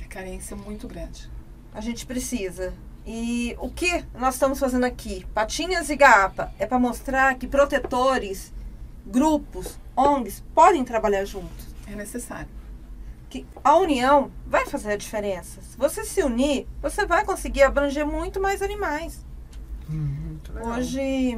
[0.03, 1.29] É carência muito grande.
[1.73, 2.73] A gente precisa.
[3.07, 5.25] E o que nós estamos fazendo aqui?
[5.33, 8.53] Patinhas e Gapa é para mostrar que protetores,
[9.05, 11.73] grupos, ONGs podem trabalhar juntos.
[11.87, 12.64] É necessário
[13.35, 15.61] que a união vai fazer a diferença.
[15.61, 19.25] Se você se unir, você vai conseguir abranger muito mais animais.
[19.89, 21.37] Hum, Hoje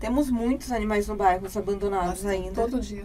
[0.00, 2.62] temos muitos animais no bairro abandonados Nossa, ainda.
[2.62, 3.04] Todo dia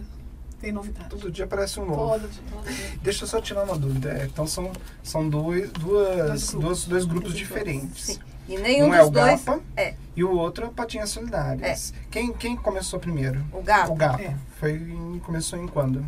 [0.60, 1.10] tem novidade.
[1.10, 2.12] Todo dia aparece um novo.
[2.12, 2.42] Todo dia.
[2.50, 2.98] Todo dia.
[3.02, 4.10] Deixa eu só tirar uma dúvida.
[4.10, 8.04] É, então são, são dois, duas, dois, dois grupos diferentes.
[8.04, 8.18] Sim.
[8.48, 9.94] E nenhum um dos é o dois GAPA é.
[10.16, 11.92] e o outro é Patinhas Solidárias.
[11.92, 12.06] É.
[12.10, 13.44] Quem, quem começou primeiro?
[13.52, 13.92] O GAPA.
[13.92, 14.22] O GAPA.
[14.22, 14.36] É.
[14.58, 16.04] Foi em, começou em quando?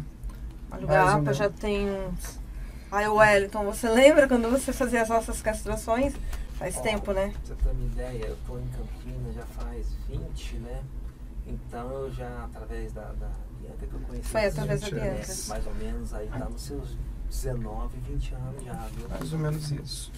[0.73, 2.39] O GAPA já tem uns.
[2.91, 6.15] Ai, Wellington, você lembra quando você fazia as nossas castrações?
[6.59, 7.33] Faz tempo, né?
[7.33, 10.83] Pra você ter uma ideia, eu tô em Campinas já faz 20, né?
[11.47, 13.29] Então eu já, através da, da
[13.61, 14.29] Bianca que eu conheci.
[14.29, 15.11] Foi através da Bianca.
[15.11, 15.35] Bianca.
[15.49, 16.97] Mais ou menos, aí tá nos seus
[17.29, 19.09] 19, 20 anos já, viu?
[19.09, 20.13] Mais ou menos isso.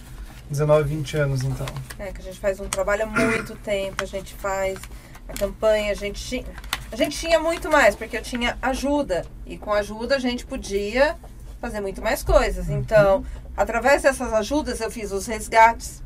[0.49, 1.67] 19, 20 anos então.
[1.99, 4.79] É, que a gente faz um trabalho há muito tempo, a gente faz
[5.27, 6.45] a campanha, a gente.
[6.91, 9.25] A gente tinha muito mais, porque eu tinha ajuda.
[9.45, 11.15] E com ajuda a gente podia
[11.61, 12.69] fazer muito mais coisas.
[12.69, 13.23] Então,
[13.55, 16.03] através dessas ajudas, eu fiz os resgates.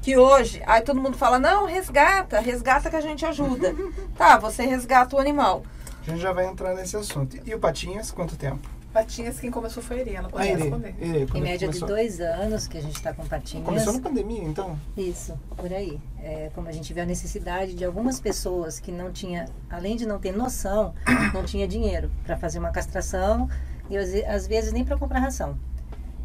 [0.00, 3.74] Que hoje, aí todo mundo fala, não, resgata, resgata que a gente ajuda.
[4.16, 5.62] tá, você resgata o animal.
[6.06, 7.38] A gente já vai entrar nesse assunto.
[7.44, 8.73] E o Patinhas, quanto tempo?
[8.94, 10.54] Patinhas, quem começou foi a Irene, ela A pode Irê.
[10.62, 10.94] responder.
[11.00, 11.88] Em média de começou?
[11.88, 13.66] dois anos que a gente está com patinhas.
[13.66, 14.78] Começou na pandemia, então?
[14.96, 16.00] Isso, por aí.
[16.22, 20.06] É, como a gente vê a necessidade de algumas pessoas que não tinha, além de
[20.06, 20.94] não ter noção,
[21.34, 23.48] não tinha dinheiro para fazer uma castração
[23.90, 25.58] e às ve- às vezes nem para comprar ração.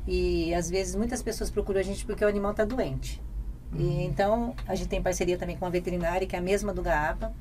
[0.08, 3.20] E às vezes muitas pessoas procuram a gente porque o animal está doente.
[3.76, 6.82] E, então a gente tem parceria também com a veterinária, que é a mesma do
[6.84, 7.34] Gaapa,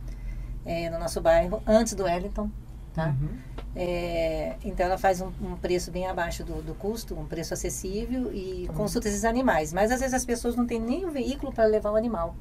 [0.64, 2.50] é, no nosso bairro, antes do Wellington.
[2.94, 3.08] Tá?
[3.08, 3.28] Uhum.
[3.76, 8.32] É, então ela faz um, um preço bem abaixo do, do custo, um preço acessível
[8.32, 9.72] e consulta esses animais.
[9.72, 12.34] Mas às vezes as pessoas não têm nem o veículo para levar o animal.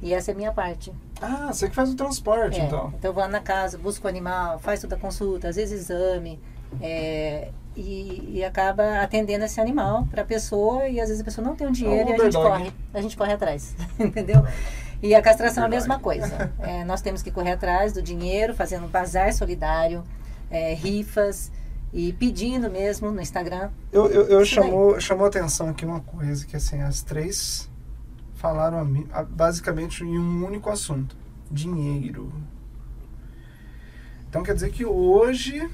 [0.00, 0.92] E essa é a minha parte.
[1.20, 2.94] Ah, você que faz o transporte, É, então.
[3.02, 6.38] eu vou lá na casa, busco o animal, faz toda a consulta, às vezes exame,
[6.80, 11.44] é, e, e acaba atendendo esse animal para a pessoa e às vezes a pessoa
[11.46, 14.44] não tem o dinheiro É um e a gente corre, a gente corre atrás, entendeu?
[15.02, 16.52] E a castração é a mesma coisa.
[16.60, 20.02] É, nós temos que correr atrás do dinheiro, fazendo um bazar solidário,
[20.50, 21.50] é, rifas
[21.92, 23.70] e pedindo mesmo no Instagram.
[23.92, 24.46] Eu, eu, eu daí.
[24.46, 27.68] chamou, chamou atenção aqui uma coisa, que assim, as três
[28.34, 31.16] falaram a a- basicamente em um único assunto.
[31.50, 32.30] Dinheiro.
[34.28, 35.66] Então quer dizer que hoje,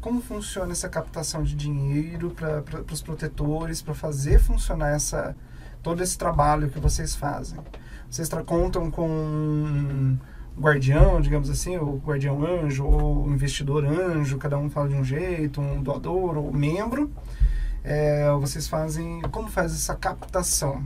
[0.00, 5.36] como funciona essa captação de dinheiro para os protetores, para fazer funcionar essa,
[5.82, 7.60] todo esse trabalho que vocês fazem?
[8.10, 10.16] Vocês contam com
[10.58, 15.04] guardião, digamos assim, o guardião anjo, ou o investidor anjo, cada um fala de um
[15.04, 17.10] jeito, um doador ou membro.
[17.84, 19.20] É, vocês fazem.
[19.30, 20.82] Como faz essa captação?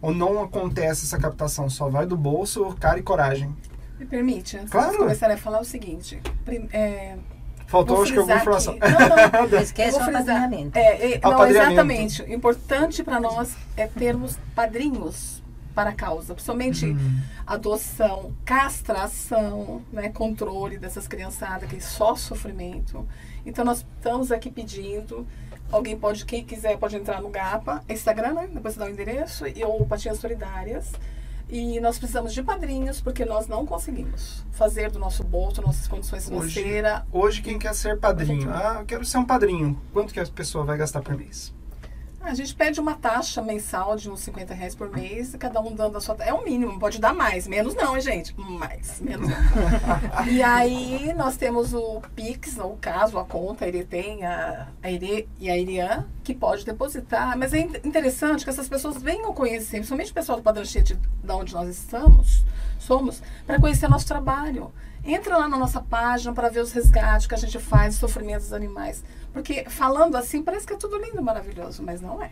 [0.00, 1.68] Ou não acontece essa captação?
[1.70, 3.54] Só vai do bolso, cara e coragem.
[3.98, 4.92] Me permite, antes Claro.
[4.92, 6.20] de começar a falar o seguinte.
[6.44, 7.16] prim- é,
[7.66, 8.76] Faltou, acho que alguma informação.
[8.78, 10.78] aqui- Não, não, Não esquece o apadrinhamento.
[10.78, 12.22] É, é, não, exatamente.
[12.22, 15.42] O importante para nós é termos padrinhos
[15.74, 17.20] para a causa, principalmente Hum.
[17.46, 23.06] adoção, castração, né, controle dessas criançadas que é só sofrimento.
[23.44, 25.26] Então nós estamos aqui pedindo,
[25.70, 28.48] alguém pode, quem quiser pode entrar no GAPA, Instagram, né?
[28.52, 30.92] Depois você dá o endereço, e, ou Patinhas Solidárias.
[31.46, 36.30] E nós precisamos de padrinhos, porque nós não conseguimos fazer do nosso bolso, nossas condições
[36.30, 38.40] Hoje- financeiras, Hoje, quem quer ser padrinho?
[38.42, 39.78] Gente, Ah, eu quero ser um padrinho.
[39.92, 41.52] Quanto que a pessoa vai gastar por mês?
[42.24, 45.98] A gente pede uma taxa mensal de uns 50 reais por mês, cada um dando
[45.98, 46.16] a sua.
[46.20, 47.46] É o mínimo, pode dar mais.
[47.46, 48.34] Menos não, hein, gente?
[48.38, 49.00] Mais.
[49.00, 49.36] Menos não.
[50.26, 54.90] e aí nós temos o Pix, ou o caso, a conta, ele tem a, a
[54.90, 57.36] Ire e a Irian, que pode depositar.
[57.36, 61.36] Mas é in- interessante que essas pessoas venham conhecer, principalmente o pessoal do Padranchete, da
[61.36, 62.44] onde nós estamos,
[62.78, 64.72] somos, para conhecer nosso trabalho.
[65.04, 68.44] Entra lá na nossa página para ver os resgates que a gente faz, os sofrimentos
[68.44, 69.04] dos animais.
[69.34, 72.30] Porque falando assim, parece que é tudo lindo, maravilhoso, mas não é.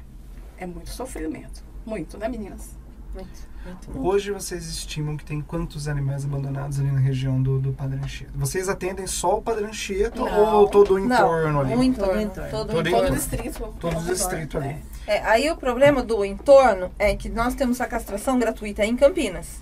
[0.57, 1.63] É muito sofrimento.
[1.85, 2.71] Muito, né, meninas?
[3.13, 3.29] Muito,
[3.67, 4.09] muito.
[4.09, 8.33] Hoje vocês estimam que tem quantos animais abandonados ali na região do, do Padre Anchieta?
[8.37, 10.55] Vocês atendem só o Padre Anchieta Não.
[10.55, 11.75] ou todo o Não, entorno ali?
[11.75, 12.13] o entorno.
[12.13, 12.51] Todo o entorno.
[12.51, 13.09] Todo o Todo Todo entorno.
[13.09, 13.75] o distrito.
[13.81, 14.69] Todo o distrito ali.
[14.69, 15.17] é.
[15.17, 19.61] É, aí o problema do entorno é que nós temos a castração gratuita em Campinas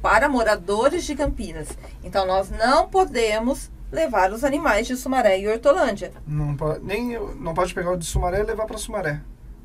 [0.00, 1.68] para moradores de Campinas.
[2.02, 6.12] Então nós não podemos levar os animais de Sumaré e Hortolândia.
[6.26, 9.20] Não pode, nem, não pode pegar o de Sumaré e levar para Sumaré.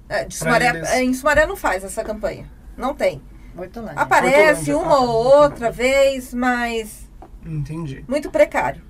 [0.10, 0.90] É, Sumaré, eles.
[0.90, 2.50] é, em Sumaré não faz essa campanha.
[2.78, 3.22] Não tem.
[3.58, 4.02] Hortolândia.
[4.02, 5.44] Aparece Hortolândia, uma ah, ou Hortolândia.
[5.44, 7.10] outra vez, mas
[7.46, 8.04] Entendi.
[8.08, 8.82] muito precário.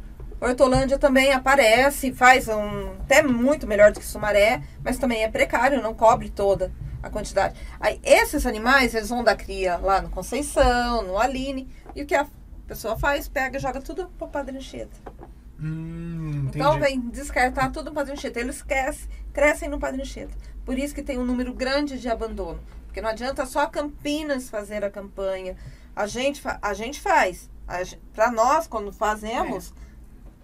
[0.42, 5.82] Hortolândia também aparece, faz um até muito melhor do que Sumaré, mas também é precário,
[5.82, 6.72] não cobre toda
[7.02, 7.56] a quantidade.
[7.80, 12.16] Aí esses animais, eles vão dar cria lá no Conceição, no Aline, e o que
[12.16, 12.26] a
[12.68, 13.28] pessoa faz?
[13.28, 14.98] Pega e joga tudo pro Padre Anchieta.
[15.60, 16.50] Hum.
[16.54, 18.40] Então vem descartar tudo no Padre Anchieta.
[18.40, 20.34] Eles crescem, crescem no Padre Anchieta.
[20.66, 22.60] Por isso que tem um número grande de abandono.
[22.86, 25.56] Porque não adianta só Campinas fazer a campanha.
[25.96, 27.50] A gente, a gente faz.
[28.14, 29.74] Para nós, quando fazemos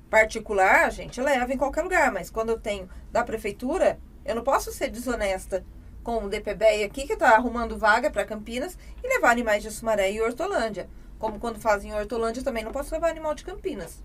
[0.09, 2.11] particular, a gente leva em qualquer lugar.
[2.11, 5.65] Mas quando eu tenho da prefeitura, eu não posso ser desonesta
[6.03, 10.11] com o DPBE aqui, que está arrumando vaga para Campinas, e levar animais de Sumaré
[10.11, 10.89] e Hortolândia.
[11.21, 14.01] Como quando fazem em Hortolândia, também não posso levar animal de Campinas.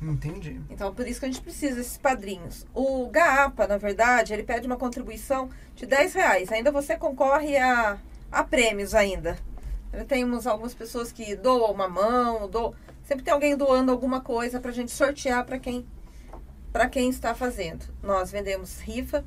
[0.00, 0.60] Entendi.
[0.70, 2.64] Então, por isso que a gente precisa desses padrinhos.
[2.72, 6.52] O GAPA, na verdade, ele pede uma contribuição de 10 reais.
[6.52, 7.98] Ainda você concorre a,
[8.30, 9.36] a prêmios ainda.
[10.06, 12.72] Temos algumas pessoas que doam uma mão, doam,
[13.02, 15.84] sempre tem alguém doando alguma coisa para a gente sortear para quem,
[16.72, 17.86] para quem está fazendo.
[18.00, 19.24] Nós vendemos rifa.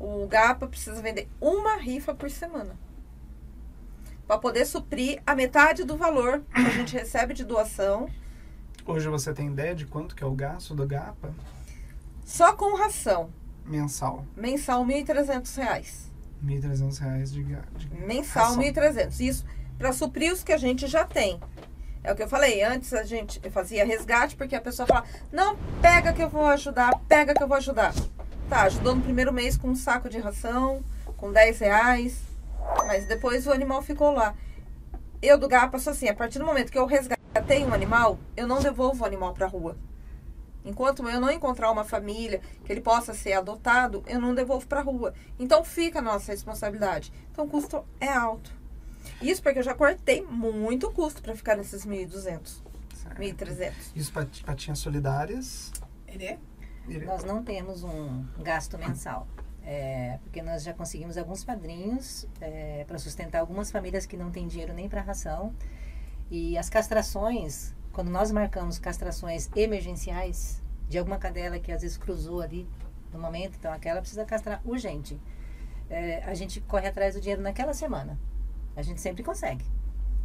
[0.00, 2.78] O GAPA precisa vender uma rifa por semana.
[4.26, 8.08] Para poder suprir a metade do valor que a gente recebe de doação.
[8.86, 11.34] Hoje você tem ideia de quanto que é o gasto do GAPA?
[12.24, 13.30] Só com ração.
[13.64, 14.26] Mensal.
[14.36, 16.12] Mensal, 1.300 reais.
[16.44, 18.62] 1.300 reais de, de Mensal, ração.
[18.62, 19.20] 1.300.
[19.20, 19.44] Isso
[19.78, 21.40] para suprir os que a gente já tem.
[22.02, 25.56] É o que eu falei, antes a gente fazia resgate, porque a pessoa fala, não,
[25.80, 27.94] pega que eu vou ajudar, pega que eu vou ajudar.
[28.48, 30.84] Tá, ajudou no primeiro mês com um saco de ração,
[31.16, 32.20] com 10 reais,
[32.86, 34.34] mas depois o animal ficou lá.
[35.22, 38.46] Eu do GAPA sou assim, a partir do momento que eu resgatei um animal, eu
[38.46, 39.76] não devolvo o animal pra rua.
[40.64, 44.80] Enquanto eu não encontrar uma família que ele possa ser adotado, eu não devolvo pra
[44.80, 45.12] rua.
[45.38, 47.12] Então fica a nossa responsabilidade.
[47.30, 48.50] Então o custo é alto.
[49.20, 52.62] Isso porque eu já cortei muito custo para ficar nesses 1.200,
[52.94, 53.20] Certo.
[53.20, 53.72] 1.300.
[53.94, 55.70] E os pat- patinhas solidárias?
[56.08, 56.38] Ele
[56.88, 57.06] Irene?
[57.06, 59.26] Nós não temos um gasto mensal.
[59.66, 62.26] É, porque nós já conseguimos alguns padrinhos
[62.86, 65.54] para sustentar algumas famílias que não têm dinheiro nem para ração.
[66.30, 72.40] E as castrações, quando nós marcamos castrações emergenciais de alguma cadela que às vezes cruzou
[72.40, 72.68] ali
[73.12, 75.18] no momento, então aquela precisa castrar urgente.
[75.88, 78.18] É, a gente corre atrás do dinheiro naquela semana.
[78.76, 79.64] A gente sempre consegue.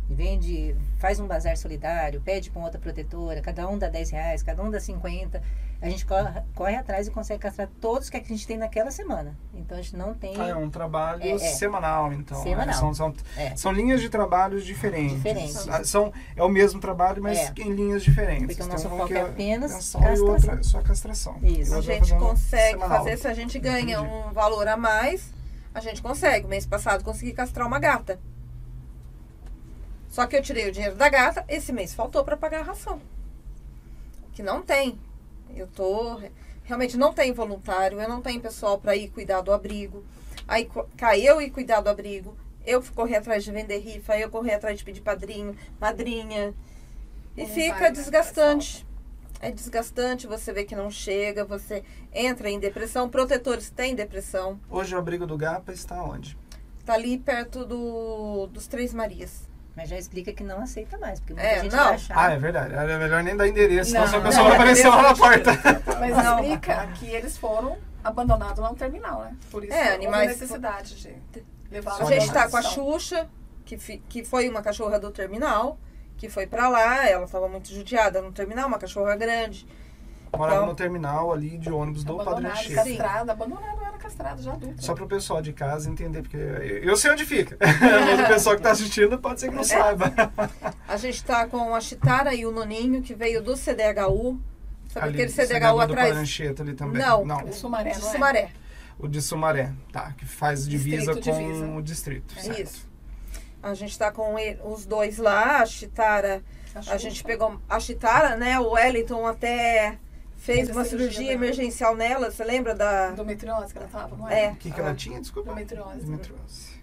[0.09, 4.63] Vende, faz um bazar solidário, pede para outra protetora, cada um dá 10 reais, cada
[4.63, 5.41] um dá 50.
[5.81, 9.33] A gente corre, corre atrás e consegue castrar todos que a gente tem naquela semana.
[9.53, 10.35] Então a gente não tem.
[10.37, 11.37] Ah, é um trabalho É, é.
[11.37, 12.43] semanal, então.
[12.43, 12.67] Semanal.
[12.67, 12.73] né?
[12.73, 13.55] São, são, É.
[13.55, 15.15] são linhas de trabalhos diferentes.
[15.15, 15.69] Diferentes.
[15.69, 17.53] Ah, São, é o mesmo trabalho, mas É.
[17.59, 18.47] em linhas diferentes.
[18.47, 20.25] Porque o Tem nosso um foco que é apenas e castração.
[20.27, 21.37] outra é só castração.
[21.41, 21.73] Isso.
[21.73, 22.97] E A gente consegue semanal.
[22.97, 25.31] fazer, se a gente ganha um valor a mais,
[25.73, 26.45] a gente consegue.
[26.45, 28.19] Mês passado consegui castrar uma gata.
[30.09, 32.99] Só que eu tirei o dinheiro da gata, esse mês faltou para pagar a ração.
[34.33, 34.99] Que não tem.
[35.55, 36.19] Eu tô.
[36.63, 40.03] Realmente não tem voluntário, eu não tenho pessoal para ir cuidar do abrigo.
[40.47, 42.37] Aí caiu e cuidar do abrigo.
[42.65, 46.53] Eu corri atrás de vender rifa, eu corri atrás de pedir padrinho, madrinha.
[47.35, 48.85] E Não fica vai, né, desgastante.
[49.41, 51.83] É desgastante, você vê que não chega, você
[52.13, 53.09] entra em depressão.
[53.09, 54.59] Protetores têm depressão.
[54.69, 56.37] Hoje o abrigo do Gapa está onde?
[56.85, 59.48] Tá ali perto do, dos Três Marias.
[59.79, 61.83] Mas já explica que não aceita mais, porque muita É, gente não.
[61.85, 62.17] vai achar.
[62.17, 62.73] Ah, é verdade.
[62.73, 65.51] É melhor nem dar endereço, senão Não, a pessoa não, vai aparecer lá na porta.
[65.99, 66.39] Mas Não.
[66.43, 69.35] explica que eles foram abandonados lá no terminal, né?
[69.49, 71.15] Por isso É, animais- necessidade de
[71.71, 72.61] levar A gente tá com a.
[72.61, 73.29] Xuxa,
[73.63, 75.77] que, fi- que foi uma cachorra do terminal,
[76.17, 79.65] que foi pra lá, ela tava muito judiada no terminal, uma cachorra grande.
[80.35, 82.83] Morava Então- no terminal ali de ônibus do Padre Anchieta.
[82.83, 84.83] castrado, abandonado, era castrado já adulto.
[84.83, 87.57] Só pro pessoal de casa entender, porque eu sei onde fica.
[87.61, 90.11] Mas o pessoal que tá assistindo pode ser que não saiba.
[90.87, 94.39] A gente tá com a Chitara e o Noninho, que veio do CDHU.
[94.89, 96.17] Sabe Ali, aquele CDHU atrás?
[96.59, 97.01] Ali também.
[97.01, 97.23] Não.
[97.25, 97.43] não.
[97.45, 98.11] O Sumaré, De não é?
[98.11, 98.49] Sumaré.
[98.97, 100.11] O de Sumaré, tá.
[100.17, 101.67] Que faz divisa Distrito, com divisa.
[101.67, 102.33] o distrito.
[102.41, 102.59] certo.
[102.61, 102.89] Isso.
[103.61, 106.41] A gente tá com ele- os dois lá, a Chitara.
[106.73, 106.97] A Xuxa.
[106.99, 108.59] gente pegou a Chitara, né?
[108.59, 109.97] O Wellington até
[110.39, 112.31] fez uma cirurgia emergencial nela.
[112.31, 113.11] Você lembra da.
[113.11, 114.45] Endometriose que ela tava, não É.
[114.45, 114.51] é?
[114.51, 115.19] O que, que ela tinha?
[115.19, 115.51] Desculpa.
[115.51, 116.01] Endometriose.
[116.01, 116.79] Endometriose.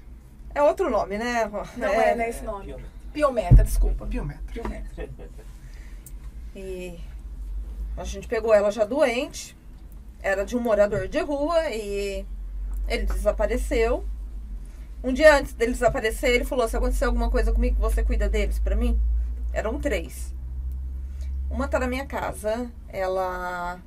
[0.55, 1.51] É outro nome, né?
[1.77, 2.75] Não é, não é esse nome.
[3.13, 4.05] Piometa, desculpa.
[4.07, 4.45] Biometro.
[4.53, 5.09] Piometa.
[6.55, 6.99] E
[7.97, 9.57] a gente pegou ela já doente.
[10.23, 12.25] Era de um morador de rua e
[12.89, 14.05] ele desapareceu.
[15.05, 18.59] Um dia antes dele desaparecer, ele falou: se acontecer alguma coisa comigo, você cuida deles
[18.59, 18.99] pra mim?
[19.53, 20.35] Eram três.
[21.51, 22.71] Uma tá na minha casa.
[22.89, 23.79] Ela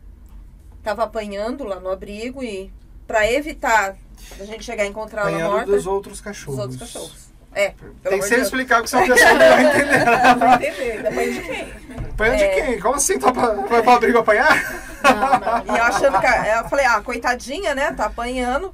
[0.83, 2.71] tava apanhando lá no abrigo e
[3.07, 3.95] pra evitar
[4.39, 6.55] a gente chegar a encontrar ela Apanhando morta dos outros cachorros.
[6.55, 7.29] dos outros cachorros.
[7.51, 7.69] É,
[8.03, 8.43] Tem que Deus.
[8.43, 10.05] explicar que senão a pessoa não vai entender.
[10.39, 11.73] Pra entender, depois de quem?
[12.11, 12.47] Apanhando É.
[12.47, 12.79] de quem?
[12.79, 13.17] Como assim?
[13.19, 14.55] Tá pra, vai pra abrigo apanhar?
[15.03, 15.13] Não,
[15.65, 15.75] não.
[15.75, 16.27] E eu achando que.
[16.27, 17.91] Eu falei, ah, coitadinha, né?
[17.93, 18.73] Tá apanhando.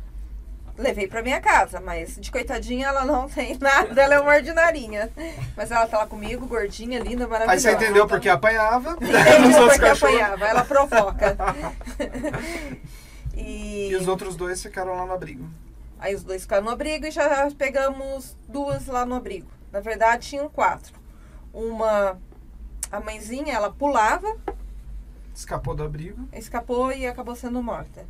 [0.77, 5.09] Levei pra minha casa, mas de coitadinha ela não tem nada, ela é uma ordinarinha.
[5.55, 7.61] Mas ela tá lá comigo, gordinha, linda, Aí maravilhosa.
[7.69, 8.91] você entendeu porque apanhava.
[9.01, 10.15] Entendi porque cachorros.
[10.15, 11.37] apanhava, ela provoca.
[13.35, 15.47] e, E os outros dois ficaram lá no abrigo.
[15.99, 19.47] aí os dois ficaram no abrigo e já pegamos duas lá no abrigo.
[19.71, 20.93] Na verdade, tinham quatro.
[21.53, 22.19] Uma,
[22.91, 24.35] a mãezinha, ela pulava,
[25.33, 26.27] Escapou do abrigo.
[26.33, 28.05] escapou e acabou sendo morta.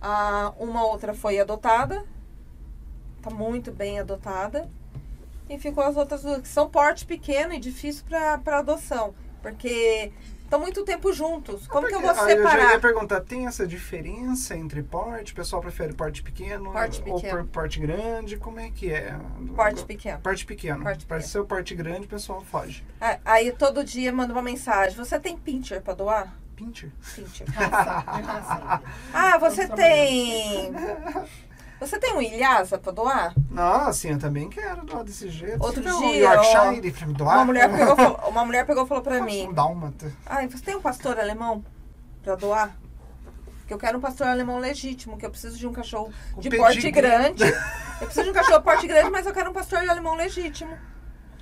[0.00, 2.04] A, uma outra foi adotada,
[3.22, 4.68] tá muito bem adotada.
[5.48, 9.14] E ficou as outras duas, que são porte pequeno e difícil para adoção.
[9.40, 10.12] Porque
[10.44, 11.66] estão muito tempo juntos.
[11.66, 12.80] Como que eu vou Aí eu já ia separar?
[12.82, 15.32] perguntar, tem essa diferença entre porte?
[15.32, 17.38] O pessoal prefere porte pequeno Porte ou pequeno.
[17.38, 18.36] por porte grande?
[18.36, 19.18] Como é que é?
[19.56, 20.20] Porte pequeno.
[20.20, 20.82] Porte pequeno.
[20.82, 21.32] Porte Para pequeno.
[21.32, 22.84] ser o porte grande, o pessoal foge.
[23.00, 26.38] Ah, Aí todo dia manda uma mensagem: Você tem pincher para doar?
[26.58, 26.90] Pincher.
[27.14, 27.46] Pincher.
[27.54, 28.82] Raça.
[29.14, 30.72] Ah, você tem.
[31.78, 33.32] Você tem um Ilhasa para doar?
[33.48, 35.62] Não, assim, eu também quero doar desse jeito.
[35.62, 37.36] Outro um dia, Yorkshire pra me doar?
[37.36, 40.12] Uma mulher pegou, falou- uma mulher pegou e falou para Um mim: dálmata.
[40.26, 41.64] Ai, você tem um pastor alemão
[42.24, 42.76] para doar?
[43.68, 46.50] Que eu quero um pastor alemão legítimo, que eu preciso de um cachorro Com de
[46.50, 46.58] pedigree.
[46.74, 47.44] porte grande.
[48.00, 50.70] Eu preciso de um cachorro de porte grande, mas eu quero um pastor alemão legítimo.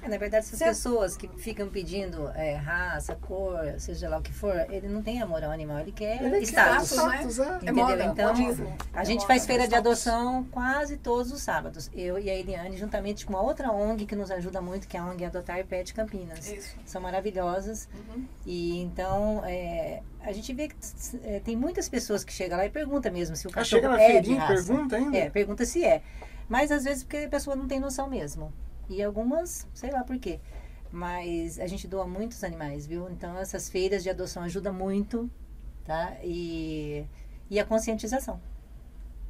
[0.07, 4.23] É, na verdade, essas Você- pessoas que ficam pedindo é, raça, cor, seja lá o
[4.23, 6.91] que for, ele não tem amor ao animal, ele quer Ele quer status.
[6.93, 7.17] status, né?
[7.17, 7.43] Status, é.
[7.43, 7.75] É Entendeu?
[7.75, 8.77] moda, Então, modismo.
[8.95, 9.87] A É gente moda, faz é feira de status.
[10.09, 11.91] adoção quase todos os sábados.
[11.95, 15.01] Eu e a Eliane, juntamente com uma outra ONG que nos ajuda muito, que é
[15.01, 16.51] a ONG Adotar Pet Campinas.
[16.51, 16.77] Isso.
[16.85, 17.89] São maravilhosas.
[17.95, 18.25] Uhum.
[18.47, 20.77] E então, é, a gente vê que
[21.25, 23.89] é, tem muitas pessoas que chegam lá e perguntam mesmo se o Ah, cachorro chega
[23.97, 24.55] na é de feirinha e raça.
[24.67, 25.17] pergunta ainda?
[25.19, 26.03] É, pergunta se é.
[26.49, 28.53] Mas às vezes porque a pessoa não tem noção mesmo.
[28.89, 30.41] E algumas, sei lá por quê.
[30.93, 33.11] Mas a gente doa muitos animais, viu?
[33.11, 35.29] Então essas feiras de adoção ajudam muito,
[35.85, 36.17] tá?
[36.23, 37.05] E,
[37.51, 38.41] e a conscientização.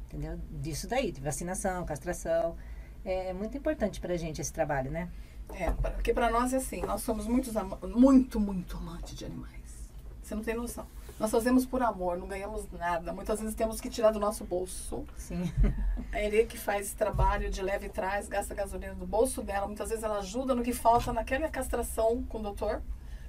[0.05, 0.39] Entendeu?
[0.61, 2.55] Disso daí, de vacinação, castração.
[3.03, 5.09] É muito importante pra gente esse trabalho, né?
[5.53, 7.53] É, pra- porque para nós é assim, nós somos muitos
[7.95, 9.89] muito, muito amantes de animais.
[10.21, 10.85] Você não tem noção.
[11.19, 13.11] Nós fazemos por amor, não ganhamos nada.
[13.11, 15.03] Muitas vezes temos que tirar do nosso bolso.
[15.17, 15.51] Sim.
[16.13, 19.65] A Ere que faz esse trabalho de leve e traz, gasta gasolina do bolso dela.
[19.65, 22.81] Muitas vezes ela ajuda no que falta naquela castração com o doutor.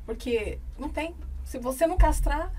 [0.04, 1.14] Porque não tem.
[1.44, 2.52] Se você não castrar,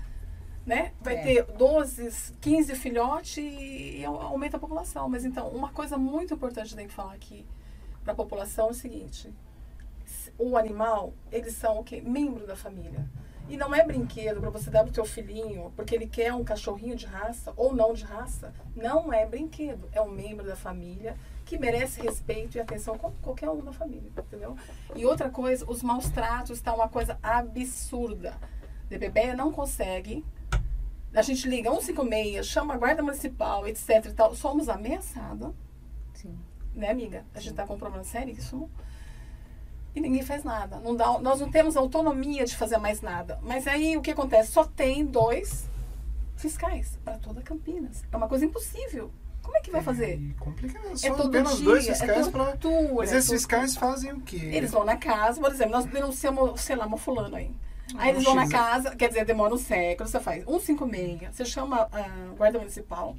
[0.66, 1.22] né, vai É.
[1.22, 5.08] ter 12, 15 filhotes e, e aumenta a população.
[5.08, 7.46] Mas então, uma coisa muito importante que tem que falar aqui
[8.02, 9.32] para a população é o seguinte:
[10.36, 12.00] o animal, eles são o quê?
[12.00, 13.08] Membro da família.
[13.50, 16.94] E não é brinquedo para você dar pro teu filhinho, porque ele quer um cachorrinho
[16.94, 18.54] de raça ou não de raça.
[18.76, 19.88] Não é brinquedo.
[19.90, 24.08] É um membro da família que merece respeito e atenção como qualquer um da família,
[24.16, 24.56] entendeu?
[24.94, 28.38] E outra coisa, os maus tratos está uma coisa absurda.
[28.88, 30.24] DBB não consegue.
[31.12, 34.32] A gente liga 156, chama a guarda municipal, etc e tal.
[34.32, 35.52] Somos ameaçados
[36.14, 36.38] Sim.
[36.72, 37.24] né, amiga?
[37.34, 38.70] A gente tá com um problema seríssimo.
[39.94, 40.78] E ninguém faz nada.
[40.78, 43.38] Não dá, nós não temos autonomia de fazer mais nada.
[43.42, 44.52] Mas aí o que acontece?
[44.52, 45.68] Só tem dois
[46.36, 48.02] fiscais para toda Campinas.
[48.10, 49.10] É uma coisa impossível.
[49.42, 50.16] Como é que vai fazer?
[50.16, 50.92] E complica, né?
[50.92, 52.58] É Só todo apenas dia, dois é fiscais tortura.
[52.94, 53.38] Mas é esses tortura.
[53.38, 54.36] fiscais fazem o quê?
[54.36, 57.50] Eles vão na casa, por exemplo, nós denunciamos, sei lá, uma fulano aí.
[57.96, 61.88] Aí eles vão na casa, quer dizer, demora um século, você faz 156, você chama
[61.90, 63.16] a guarda municipal.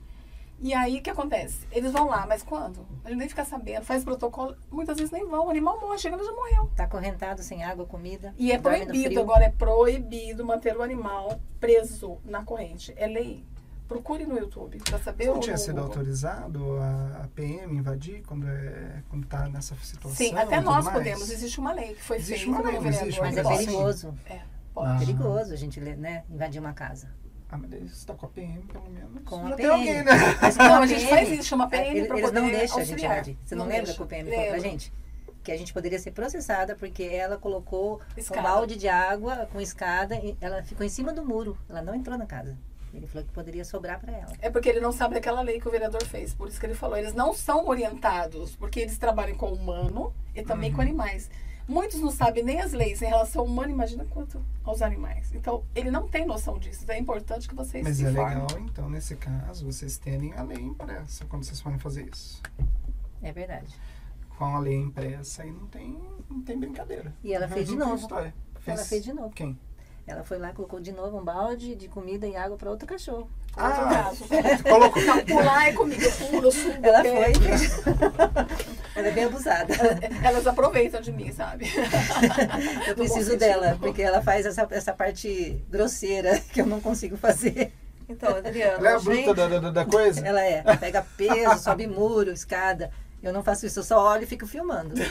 [0.61, 1.67] E aí o que acontece?
[1.71, 2.85] Eles vão lá, mas quando?
[3.03, 6.15] A gente nem fica sabendo, faz protocolo, muitas vezes nem vão, o animal morre, chega,
[6.15, 6.69] ele já morreu.
[6.75, 8.33] Tá acorrentado, sem água, comida.
[8.37, 12.93] E é proibido, agora é proibido manter o animal preso na corrente.
[12.95, 13.43] É lei.
[13.87, 15.89] Procure no YouTube pra saber Não tinha sido Google.
[15.89, 20.15] autorizado a, a PM invadir quando, é, quando tá nessa situação?
[20.15, 20.97] Sim, e até nós mais?
[20.97, 21.29] podemos.
[21.29, 23.19] Existe uma lei que foi Existe feita uma lei, pelo vereador.
[23.19, 23.57] Mas que é pode.
[23.65, 24.13] perigoso.
[24.27, 24.39] É,
[24.77, 24.95] Ah.
[24.97, 27.09] Perigoso a gente, né, invadir uma casa.
[27.51, 29.23] Ah, mas você tá com a PM, pelo menos.
[29.25, 29.71] Com Já a tem PM.
[29.73, 30.11] alguém, né?
[30.41, 32.77] Mas Não, com a gente faz isso, chama PM Eles, pra eles não poder deixam
[32.77, 33.25] a gente auxiliar.
[33.43, 33.97] Você não, Não lembra deixa.
[33.97, 34.93] que o PM falou pra gente?
[35.43, 38.39] Que a gente poderia ser processada porque ela colocou Escada.
[38.39, 41.57] um balde de água com escada e ela ficou em cima do muro.
[41.67, 42.55] Ela não entrou na casa.
[42.93, 44.31] Ele falou que poderia sobrar pra ela.
[44.39, 46.33] É porque ele não sabe daquela lei que o vereador fez.
[46.33, 46.95] Por isso que ele falou.
[46.97, 50.75] Eles não são orientados, porque eles trabalham com o humano e também Uhum.
[50.75, 51.29] com animais.
[51.71, 55.31] Muitos não sabem nem as leis em relação ao humano, imagina quanto aos animais.
[55.33, 56.81] Então, ele não tem noção disso.
[56.83, 58.41] Então, é importante que vocês Mas se é informem.
[58.41, 62.41] legal, então, nesse caso, vocês terem a lei impressa quando vocês forem fazer isso.
[63.23, 63.73] É verdade.
[64.37, 65.97] Com a lei impressa aí não tem,
[66.29, 67.13] não tem brincadeira.
[67.23, 67.95] E ela fez de novo.
[67.95, 68.33] História.
[68.67, 69.29] Ela fez de novo.
[69.29, 69.57] Quem?
[70.05, 73.29] Ela foi lá, colocou de novo um balde de comida e água pra outro cachorro.
[73.55, 74.25] Outro Ah, caso.
[74.63, 75.01] Colocou.
[75.03, 76.01] Não, pular é comigo.
[76.01, 76.85] Eu pulo, eu subo.
[76.85, 77.81] Ela foi fez.
[79.01, 79.73] Ela é bem abusada.
[80.23, 81.65] Elas aproveitam de mim, sabe?
[82.87, 87.73] Eu preciso dela, porque ela faz essa, essa parte grosseira que eu não consigo fazer.
[88.07, 90.25] Então, Adriana, Ela é a gente, bruta da, da, da coisa?
[90.25, 92.91] Ela é, pega peso, sobe muro, escada.
[93.23, 94.93] Eu não faço isso, eu só olho e fico filmando.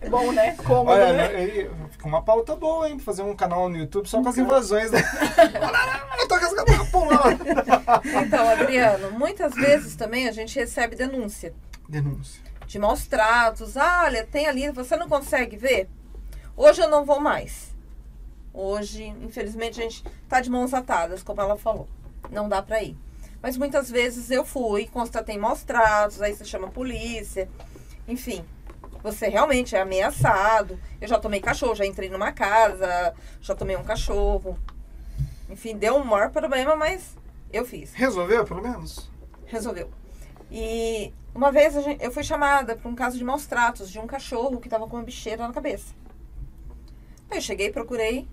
[0.00, 0.52] É bom, né?
[0.56, 1.68] Cômodo, Olha, né?
[1.90, 2.98] fica uma pauta boa, hein?
[2.98, 4.90] Fazer um canal no YouTube só com as invasões.
[4.90, 5.00] Né?
[6.20, 7.44] Eu tô cascando pulando.
[8.24, 11.52] então, Adriano, muitas vezes também a gente recebe denúncia
[11.92, 12.42] Denúncia.
[12.66, 13.76] de maus tratos.
[13.76, 15.90] Ah, olha, tem ali, você não consegue ver?
[16.56, 17.76] Hoje eu não vou mais.
[18.54, 21.86] Hoje, infelizmente, a gente tá de mãos atadas, como ela falou.
[22.30, 22.96] Não dá pra ir.
[23.42, 27.46] Mas muitas vezes eu fui, constatei maus tratos, aí você chama a polícia.
[28.08, 28.42] Enfim,
[29.02, 30.80] você realmente é ameaçado.
[30.98, 34.58] Eu já tomei cachorro, já entrei numa casa, já tomei um cachorro.
[35.50, 37.18] Enfim, deu um maior problema, mas
[37.52, 37.92] eu fiz.
[37.92, 39.10] Resolveu, pelo menos?
[39.44, 39.90] Resolveu.
[40.50, 44.06] E uma vez gente- eu fui chamada para um caso de maus tratos de um
[44.06, 45.94] cachorro que estava com uma bicheira na cabeça.
[47.30, 48.28] Aí eu cheguei e procurei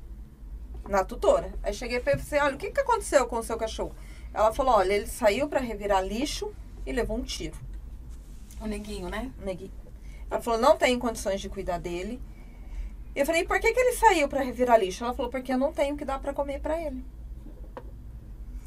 [0.87, 1.53] na tutora.
[1.63, 3.95] Aí cheguei e pensei, olha, o que, que aconteceu com o seu cachorro?
[4.33, 6.53] Ela falou, olha, ele saiu para revirar lixo
[6.85, 7.57] e levou um tiro.
[8.61, 9.31] O neguinho, né?
[9.39, 9.71] Negui.
[10.29, 12.21] Ela falou, não tem condições de cuidar dele.
[13.15, 15.03] Eu falei, por que, que ele saiu para revirar lixo?
[15.03, 17.03] Ela falou, porque eu não tenho o que dar para comer para ele.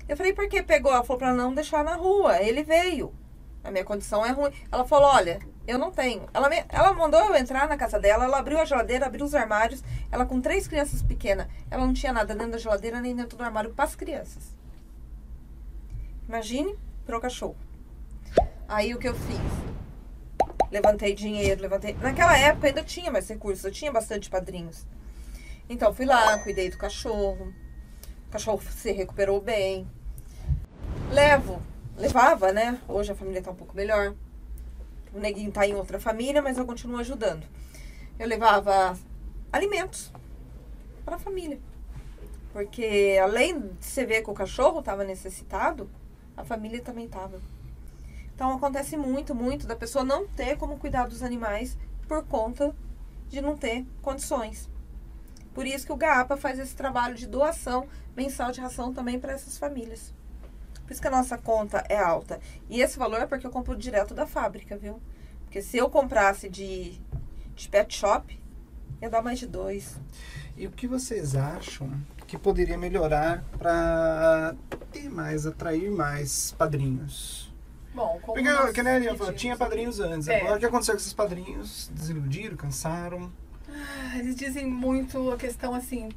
[0.09, 0.93] Eu falei, por que pegou?
[0.93, 2.41] Ela falou pra não deixar na rua.
[2.43, 3.12] Ele veio.
[3.64, 4.52] A minha condição é ruim.
[4.70, 6.28] Ela falou, olha, eu não tenho.
[6.34, 9.34] Ela, me, ela mandou eu entrar na casa dela, ela abriu a geladeira, abriu os
[9.34, 9.82] armários.
[10.10, 11.46] Ela com três crianças pequenas.
[11.70, 14.54] Ela não tinha nada dentro da geladeira nem dentro do armário para as crianças.
[16.28, 17.56] Imagine pro cachorro.
[18.68, 19.72] Aí o que eu fiz?
[20.70, 21.94] Levantei dinheiro, levantei.
[21.94, 24.86] Naquela época ainda tinha mais recursos, eu tinha bastante padrinhos.
[25.68, 27.52] Então fui lá, cuidei do cachorro.
[28.28, 29.86] O cachorro se recuperou bem.
[31.10, 31.62] Levo,
[31.97, 32.80] levava, né?
[32.88, 34.14] Hoje a família tá um pouco melhor.
[35.14, 37.47] O neguinho tá em outra família, mas eu continuo ajudando.
[38.18, 38.97] Eu levava
[39.53, 40.12] alimentos
[41.05, 41.61] para a família.
[42.53, 45.88] Porque além de você ver que o cachorro estava necessitado,
[46.36, 47.40] a família também estava.
[48.34, 51.76] Então acontece muito, muito da pessoa não ter como cuidar dos animais
[52.09, 52.74] por conta
[53.28, 54.68] de não ter condições.
[55.55, 57.86] Por isso que o GAPA faz esse trabalho de doação
[58.16, 60.12] mensal de ração também para essas famílias.
[60.93, 62.38] Por isso que a nossa conta é alta.
[62.68, 65.01] E esse valor é porque eu compro direto da fábrica, viu?
[65.45, 67.01] Porque se eu comprasse de,
[67.57, 68.38] de pet shop,
[69.01, 69.99] ia dar mais de dois.
[70.55, 71.90] E o que vocês acham
[72.26, 74.55] que poderia melhorar para
[74.90, 77.51] ter mais, atrair mais padrinhos?
[77.95, 80.28] Bom, como Porque, nós que falou, pedimos- tinha padrinhos antes.
[80.28, 80.40] É.
[80.43, 81.90] Agora o que aconteceu com esses padrinhos?
[81.95, 83.32] Desiludiram, cansaram?
[83.66, 86.11] Ah, Eles dizem muito a questão assim,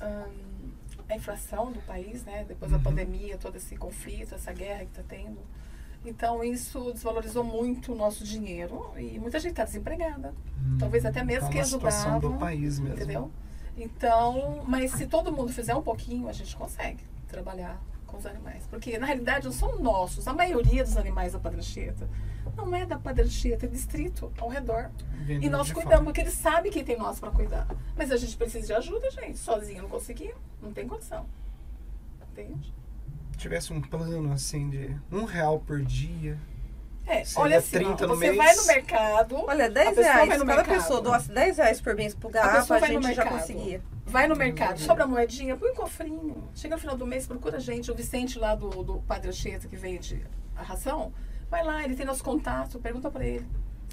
[0.00, 0.45] hum,
[1.08, 2.44] a inflação do país, né?
[2.48, 2.82] Depois da Uhum.
[2.82, 5.38] pandemia, todo esse conflito, essa guerra que está tendo.
[6.04, 10.34] Então isso desvalorizou muito o nosso dinheiro e muita gente está desempregada.
[10.78, 12.94] Talvez até mesmo Tá que uma situação ajudava, do país mesmo.
[12.96, 13.30] Entendeu?
[13.76, 18.66] Então, mas se todo mundo fizer um pouquinho, a gente consegue trabalhar com os animais.
[18.68, 20.26] Porque, na realidade, não são nossos.
[20.26, 22.08] A maioria dos animais da Padre Anchieta
[22.56, 24.90] não é da Padre Anchieta, é distrito ao redor.
[25.24, 26.04] Vindo E nós cuidamos, fora.
[26.04, 27.66] porque eles sabem que tem nós para cuidar.
[27.96, 29.38] Mas a gente precisa de ajuda, gente.
[29.38, 30.34] Sozinho não conseguia.
[30.62, 31.26] Não tem condição.
[32.32, 32.72] Entende?
[33.36, 36.38] tivesse um plano assim de um real por dia.
[37.06, 38.36] É, Seria olha assim, ó, 30 no você mês?
[38.36, 40.28] vai no mercado, Olha, A 10 pessoa reais.
[40.30, 40.68] Cada mercado.
[40.68, 43.40] pessoa doasse 10 reais por mês pro a pessoa a, vai no gente já mercado.
[43.40, 43.82] conseguia.
[44.04, 46.48] Vai no mercado, sobra a moedinha, põe um cofrinho.
[46.54, 47.90] Chega no final do mês, procura a gente.
[47.90, 50.24] O Vicente lá do, do Padre Anchieta, que vende
[50.56, 51.12] a ração,
[51.50, 53.46] vai lá, ele tem nosso contato, pergunta pra ele.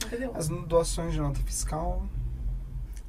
[0.05, 0.32] Entendeu?
[0.36, 2.03] As doações de nota fiscal.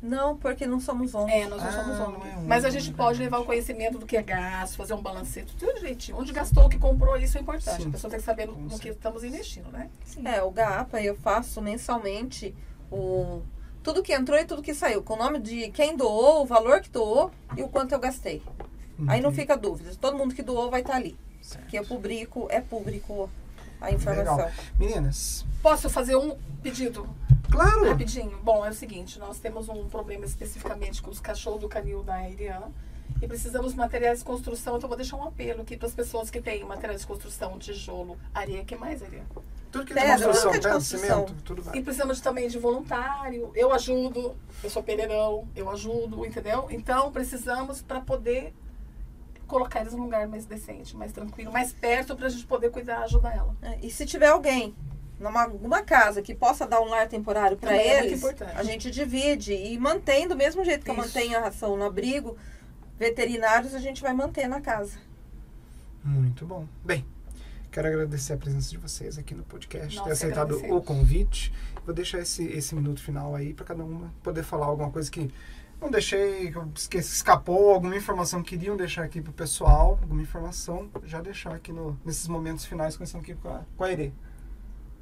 [0.04, 1.34] Não, porque não somos homens.
[1.44, 2.34] É, nós não Ah, somos não homens.
[2.34, 5.00] é um, Mas a gente pode levar o conhecimento do que é gasto, fazer um
[5.00, 6.18] balanceto, tudo direitinho.
[6.18, 7.82] Onde gastou, o que comprou, isso é importante.
[7.82, 7.88] Sim.
[7.88, 9.88] A pessoa tem que saber no, no que estamos investindo, né?
[10.24, 12.54] É, o GAPA eu faço mensalmente
[12.92, 13.40] o
[13.82, 16.80] tudo que entrou e tudo que saiu, com o nome de quem doou, o valor
[16.80, 18.42] que doou e o quanto eu gastei.
[19.08, 19.90] Aí não fica dúvida.
[20.00, 21.16] Todo mundo que doou vai estar ali.
[21.42, 21.66] Certo.
[21.66, 23.28] Que eu publico, é público
[23.80, 24.36] a informação.
[24.36, 24.52] Legal.
[24.78, 27.08] Meninas, Posso fazer um pedido
[27.50, 27.88] claro!
[27.88, 28.38] rapidinho?
[28.42, 32.28] Bom, é o seguinte, nós temos um problema especificamente com os cachorros do canil da
[32.28, 32.62] Irian
[33.22, 36.30] e precisamos de materiais de construção, então vou deixar um apelo aqui para as pessoas
[36.30, 39.22] que têm materiais de construção, tijolo, areia, que mais, Irian?
[39.72, 41.26] Tudo que é Pedra, construção, é pedra, construção.
[41.26, 41.82] cimento, tudo E vai.
[41.82, 43.50] precisamos também de voluntário.
[43.56, 46.68] Eu ajudo, eu sou pereirão, eu ajudo, entendeu?
[46.70, 48.54] Então precisamos para poder
[49.46, 53.02] colocar eles num lugar mais decente, mais tranquilo, mais perto para a gente poder cuidar,
[53.02, 53.54] ajudar ela.
[53.62, 54.74] É, E se tiver alguém
[55.18, 58.52] numa alguma casa que possa dar um lar temporário para é eles, importante.
[58.56, 61.04] a gente divide e mantém do mesmo jeito que eu Isso.
[61.04, 62.36] mantenho a ração no abrigo,
[62.98, 64.98] veterinários a gente vai manter na casa.
[66.04, 66.66] Muito bom.
[66.84, 67.04] Bem,
[67.70, 71.52] quero agradecer a presença de vocês aqui no podcast, Nós ter aceitado o convite.
[71.86, 75.30] Vou deixar esse, esse minuto final aí para cada uma poder falar alguma coisa que
[75.80, 81.20] não deixei, esqueci, escapou, alguma informação que queriam deixar aqui pro pessoal, alguma informação, já
[81.20, 84.12] deixar aqui no, nesses momentos finais, começando aqui com a, com a Irê.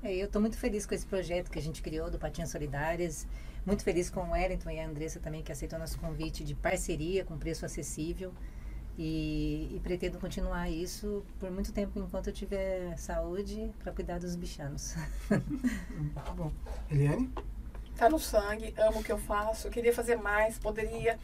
[0.02, 3.26] É, Eu estou muito feliz com esse projeto que a gente criou do Patinhas Solidárias.
[3.64, 7.24] Muito feliz com o Wellington e a Andressa também, que aceitou nosso convite de parceria
[7.24, 8.32] com preço acessível.
[8.98, 14.36] E, e pretendo continuar isso por muito tempo enquanto eu tiver saúde para cuidar dos
[14.36, 14.94] bichanos.
[15.30, 16.52] Muito bom.
[16.90, 17.32] Eliane?
[17.96, 19.66] Tá no sangue, amo o que eu faço.
[19.68, 21.18] Eu queria fazer mais, poderia.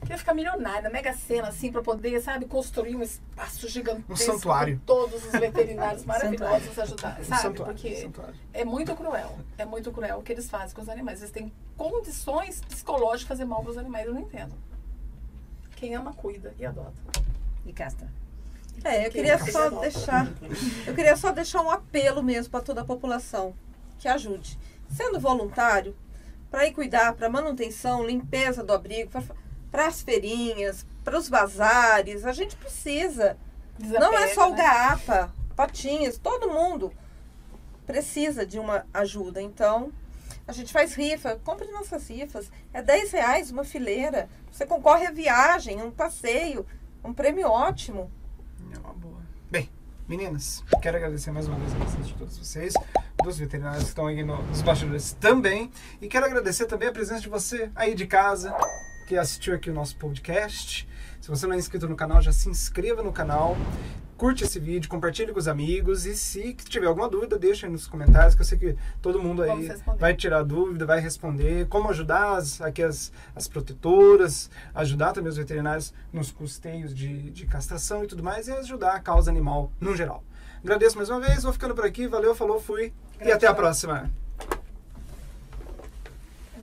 [0.00, 4.12] Queria ficar milionária, mega cena, assim, para poder, sabe, construir um espaço gigantesco.
[4.12, 4.76] Um santuário.
[4.80, 7.42] Com todos os veterinários maravilhosos ajudar, Um sabe?
[7.42, 8.34] santuário, Porque um santuário.
[8.52, 9.38] é muito cruel.
[9.56, 11.20] É muito cruel o que eles fazem com os animais.
[11.20, 14.06] Eles têm condições psicológicas de fazer mal para os animais.
[14.06, 14.54] Eu não entendo.
[15.76, 16.92] Quem ama, cuida e adota.
[17.64, 18.06] E castra.
[18.84, 20.28] É, eu Que queria só deixar,
[20.86, 23.54] eu queria só deixar um apelo mesmo para toda a população
[23.98, 24.58] que ajude,
[24.90, 25.96] sendo voluntário,
[26.54, 29.10] para ir cuidar, para manutenção, limpeza do abrigo,
[29.72, 33.36] para as feirinhas, para os bazares, a gente precisa.
[33.76, 34.62] Não é só o Desapega, né?
[34.62, 36.92] GAPA, Patinhas, todo mundo
[37.84, 39.42] precisa de uma ajuda.
[39.42, 39.92] Então,
[40.46, 42.48] a gente faz rifa, compre nossas rifas.
[42.72, 44.28] É 10 reais uma fileira.
[44.52, 46.64] Você concorre a viagem, um passeio,
[47.02, 48.08] um prêmio ótimo.
[48.72, 49.13] É uma boa.
[50.06, 52.74] Meninas, quero agradecer mais uma vez a presença de todos vocês,
[53.24, 55.70] dos veterinários que estão aí nos bastidores também.
[55.98, 58.54] E quero agradecer também a presença de você aí de casa,
[59.08, 60.86] que assistiu aqui o nosso podcast.
[61.22, 63.56] Se você não é inscrito no canal, já se inscreva no canal.
[64.16, 67.86] Curte esse vídeo, compartilhe com os amigos e se tiver alguma dúvida, deixa aí nos
[67.88, 72.36] comentários, que eu sei que todo mundo aí vai tirar dúvida, vai responder, como ajudar
[72.36, 78.06] as, aqui as, as protetoras, ajudar também os veterinários nos custeios de, de castração e
[78.06, 80.22] tudo mais, e ajudar a causa animal no geral.
[80.62, 83.54] Agradeço mais uma vez, vou ficando por aqui, valeu, falou, fui e até a Gratidão.
[83.56, 84.23] próxima.